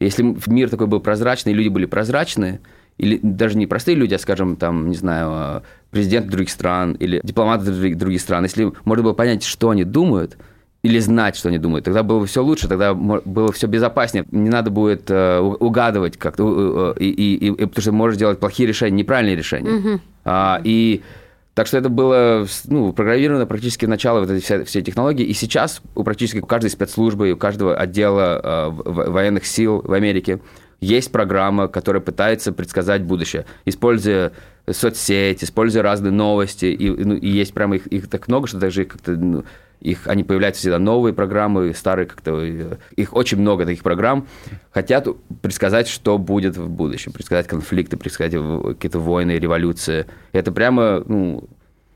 Если 0.00 0.36
мир 0.46 0.68
такой 0.68 0.88
был 0.88 1.00
прозрачный, 1.00 1.52
люди 1.52 1.68
были 1.68 1.86
прозрачные, 1.86 2.60
или 2.98 3.18
даже 3.22 3.56
не 3.56 3.66
простые 3.66 3.94
люди, 3.96 4.14
а, 4.14 4.18
скажем, 4.18 4.56
там, 4.56 4.88
не 4.88 4.94
знаю, 4.96 5.62
президенты 5.90 6.30
других 6.30 6.50
стран 6.50 6.92
или 6.92 7.20
дипломаты 7.22 7.72
других, 7.72 8.20
стран, 8.20 8.44
если 8.44 8.72
можно 8.84 9.02
было 9.04 9.12
понять, 9.12 9.44
что 9.44 9.70
они 9.70 9.84
думают, 9.84 10.36
или 10.82 10.98
знать, 10.98 11.36
что 11.36 11.48
они 11.48 11.58
думают, 11.58 11.84
тогда 11.84 12.02
было 12.02 12.18
бы 12.20 12.26
все 12.26 12.42
лучше, 12.42 12.66
тогда 12.68 12.92
было 12.92 13.52
все 13.52 13.68
безопаснее. 13.68 14.24
Не 14.32 14.50
надо 14.50 14.70
будет 14.70 15.04
э, 15.10 15.38
угадывать 15.38 16.16
как-то, 16.16 16.94
э, 16.98 17.00
и, 17.00 17.08
и- 17.10 17.34
и- 17.36 17.46
и- 17.50 17.66
потому 17.66 17.80
что 17.82 17.92
можешь 17.92 18.18
делать 18.18 18.40
плохие 18.40 18.66
решения, 18.68 18.96
неправильные 18.96 19.36
решения. 19.36 20.00
А, 20.24 20.60
и 20.64 21.02
так 21.54 21.68
что 21.68 21.78
это 21.78 21.88
было 21.88 22.46
ну, 22.66 22.92
программировано 22.92 23.46
практически 23.46 23.86
начало 23.86 24.20
вот 24.20 24.30
этой 24.30 24.40
все, 24.40 24.64
всей 24.64 24.82
технологии. 24.82 25.24
И 25.24 25.34
сейчас 25.34 25.82
у 25.94 26.02
практически 26.02 26.38
у 26.38 26.46
каждой 26.46 26.70
спецслужбы, 26.70 27.30
у 27.32 27.36
каждого 27.36 27.76
отдела 27.76 28.40
э, 28.42 28.70
военных 29.10 29.46
сил 29.46 29.82
в 29.84 29.92
Америке 29.92 30.40
есть 30.82 31.12
программа, 31.12 31.68
которая 31.68 32.02
пытается 32.02 32.52
предсказать 32.52 33.02
будущее, 33.02 33.46
используя 33.64 34.32
соцсети, 34.68 35.44
используя 35.44 35.82
разные 35.82 36.12
новости. 36.12 36.66
И, 36.66 36.90
ну, 36.90 37.14
и 37.14 37.28
есть 37.28 37.54
прямо 37.54 37.76
их, 37.76 37.86
их 37.86 38.10
так 38.10 38.28
много, 38.28 38.48
что 38.48 38.58
даже 38.58 38.84
как-то 38.84 39.12
ну, 39.12 39.44
их, 39.80 40.06
они 40.06 40.24
появляются 40.24 40.60
всегда 40.60 40.78
новые 40.78 41.12
программы, 41.12 41.72
старые 41.74 42.06
как-то, 42.06 42.40
э, 42.42 42.76
их 42.96 43.14
очень 43.14 43.38
много 43.38 43.64
таких 43.64 43.82
программ, 43.82 44.26
хотят 44.70 45.08
предсказать, 45.40 45.88
что 45.88 46.18
будет 46.18 46.56
в 46.56 46.68
будущем, 46.68 47.12
предсказать 47.12 47.46
конфликты, 47.46 47.96
предсказать 47.96 48.32
какие-то 48.32 48.98
войны, 48.98 49.32
революции. 49.32 50.06
Это 50.32 50.52
прямо, 50.52 51.02
ну, 51.06 51.48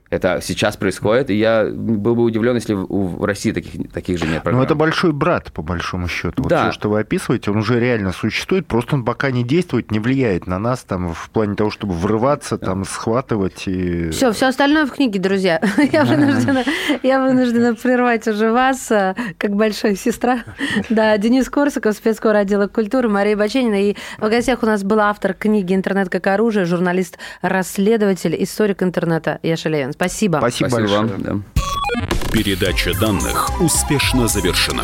это 0.09 0.40
сейчас 0.40 0.77
происходит, 0.77 1.31
и 1.31 1.35
я 1.35 1.64
был 1.64 2.14
бы 2.14 2.23
удивлен, 2.23 2.55
если 2.55 2.75
в, 2.75 3.25
России 3.25 3.51
таких, 3.51 3.90
таких 3.92 4.19
же 4.19 4.27
нет 4.27 4.42
программ. 4.42 4.61
Ну, 4.61 4.64
это 4.64 4.75
большой 4.75 5.12
брат, 5.12 5.53
по 5.53 5.62
большому 5.62 6.07
счету. 6.07 6.42
Вот 6.42 6.49
Да. 6.49 6.64
все, 6.64 6.73
что 6.73 6.90
вы 6.90 7.01
описываете, 7.01 7.51
он 7.51 7.59
уже 7.59 7.81
реально 7.81 8.12
существует, 8.12 8.66
просто 8.66 8.95
он 8.95 9.05
пока 9.05 9.31
не 9.31 9.42
действует, 9.42 9.90
не 9.90 9.99
влияет 9.99 10.47
на 10.47 10.59
нас 10.59 10.85
там 10.85 11.12
в 11.12 11.31
плане 11.31 11.57
того, 11.57 11.71
чтобы 11.71 11.95
врываться, 11.95 12.57
там, 12.57 12.85
схватывать 12.85 13.64
и... 13.66 14.11
Все, 14.11 14.33
все 14.33 14.47
остальное 14.47 14.87
в 14.87 14.92
книге, 14.92 15.19
друзья. 15.19 15.61
Я 15.92 16.05
вынуждена, 16.05 16.64
я 17.03 17.21
вынуждена 17.21 17.75
прервать 17.75 18.27
уже 18.29 18.53
вас, 18.53 18.90
а, 18.90 19.14
как 19.38 19.55
большая 19.57 19.97
сестра. 19.97 20.40
Да, 20.88 21.16
Денис 21.19 21.49
Корсаков, 21.49 21.95
спецкор 21.95 22.37
отдела 22.37 22.69
культуры, 22.69 23.09
Мария 23.09 23.37
Баченина. 23.37 23.90
И 23.90 23.97
в 24.19 24.29
гостях 24.29 24.62
у 24.62 24.66
нас 24.66 24.83
был 24.85 25.01
автор 25.01 25.35
книги 25.35 25.75
«Интернет 25.75 26.09
как 26.09 26.27
оружие», 26.27 26.64
журналист-расследователь, 26.66 28.37
историк 28.42 28.83
интернета 28.83 29.38
Яша 29.42 29.69
Левин. 29.69 29.92
Спасибо. 29.97 30.39
Спасибо, 30.39 30.69
Спасибо 30.69 30.89
большое. 30.89 31.07
вам. 31.07 31.23
да. 31.23 32.31
Передача 32.33 32.93
данных 32.99 33.61
успешно 33.61 34.29
завершена. 34.29 34.83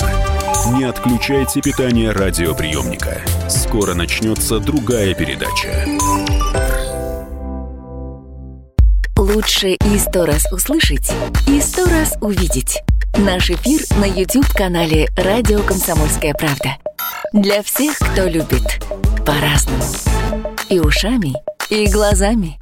Не 0.75 0.85
отключайте 0.85 1.61
питание 1.61 2.12
радиоприемника. 2.12 3.20
Скоро 3.48 3.94
начнется 3.94 4.59
другая 4.59 5.14
передача. 5.14 5.87
Лучше 9.18 9.70
и 9.72 9.98
сто 9.98 10.25
раз 10.25 10.51
услышать, 10.51 11.12
и 11.46 11.61
сто 11.61 11.85
раз 11.85 12.14
увидеть. 12.20 12.83
Наш 13.18 13.51
эфир 13.51 13.81
на 13.98 14.05
YouTube-канале 14.07 15.09
«Радио 15.16 15.61
Комсомольская 15.61 16.33
правда». 16.33 16.77
Для 17.33 17.62
всех, 17.62 17.98
кто 17.98 18.25
любит 18.25 18.83
по-разному. 19.27 19.85
И 20.70 20.81
ушами, 20.81 21.35
и 21.68 21.87
глазами. 21.88 22.59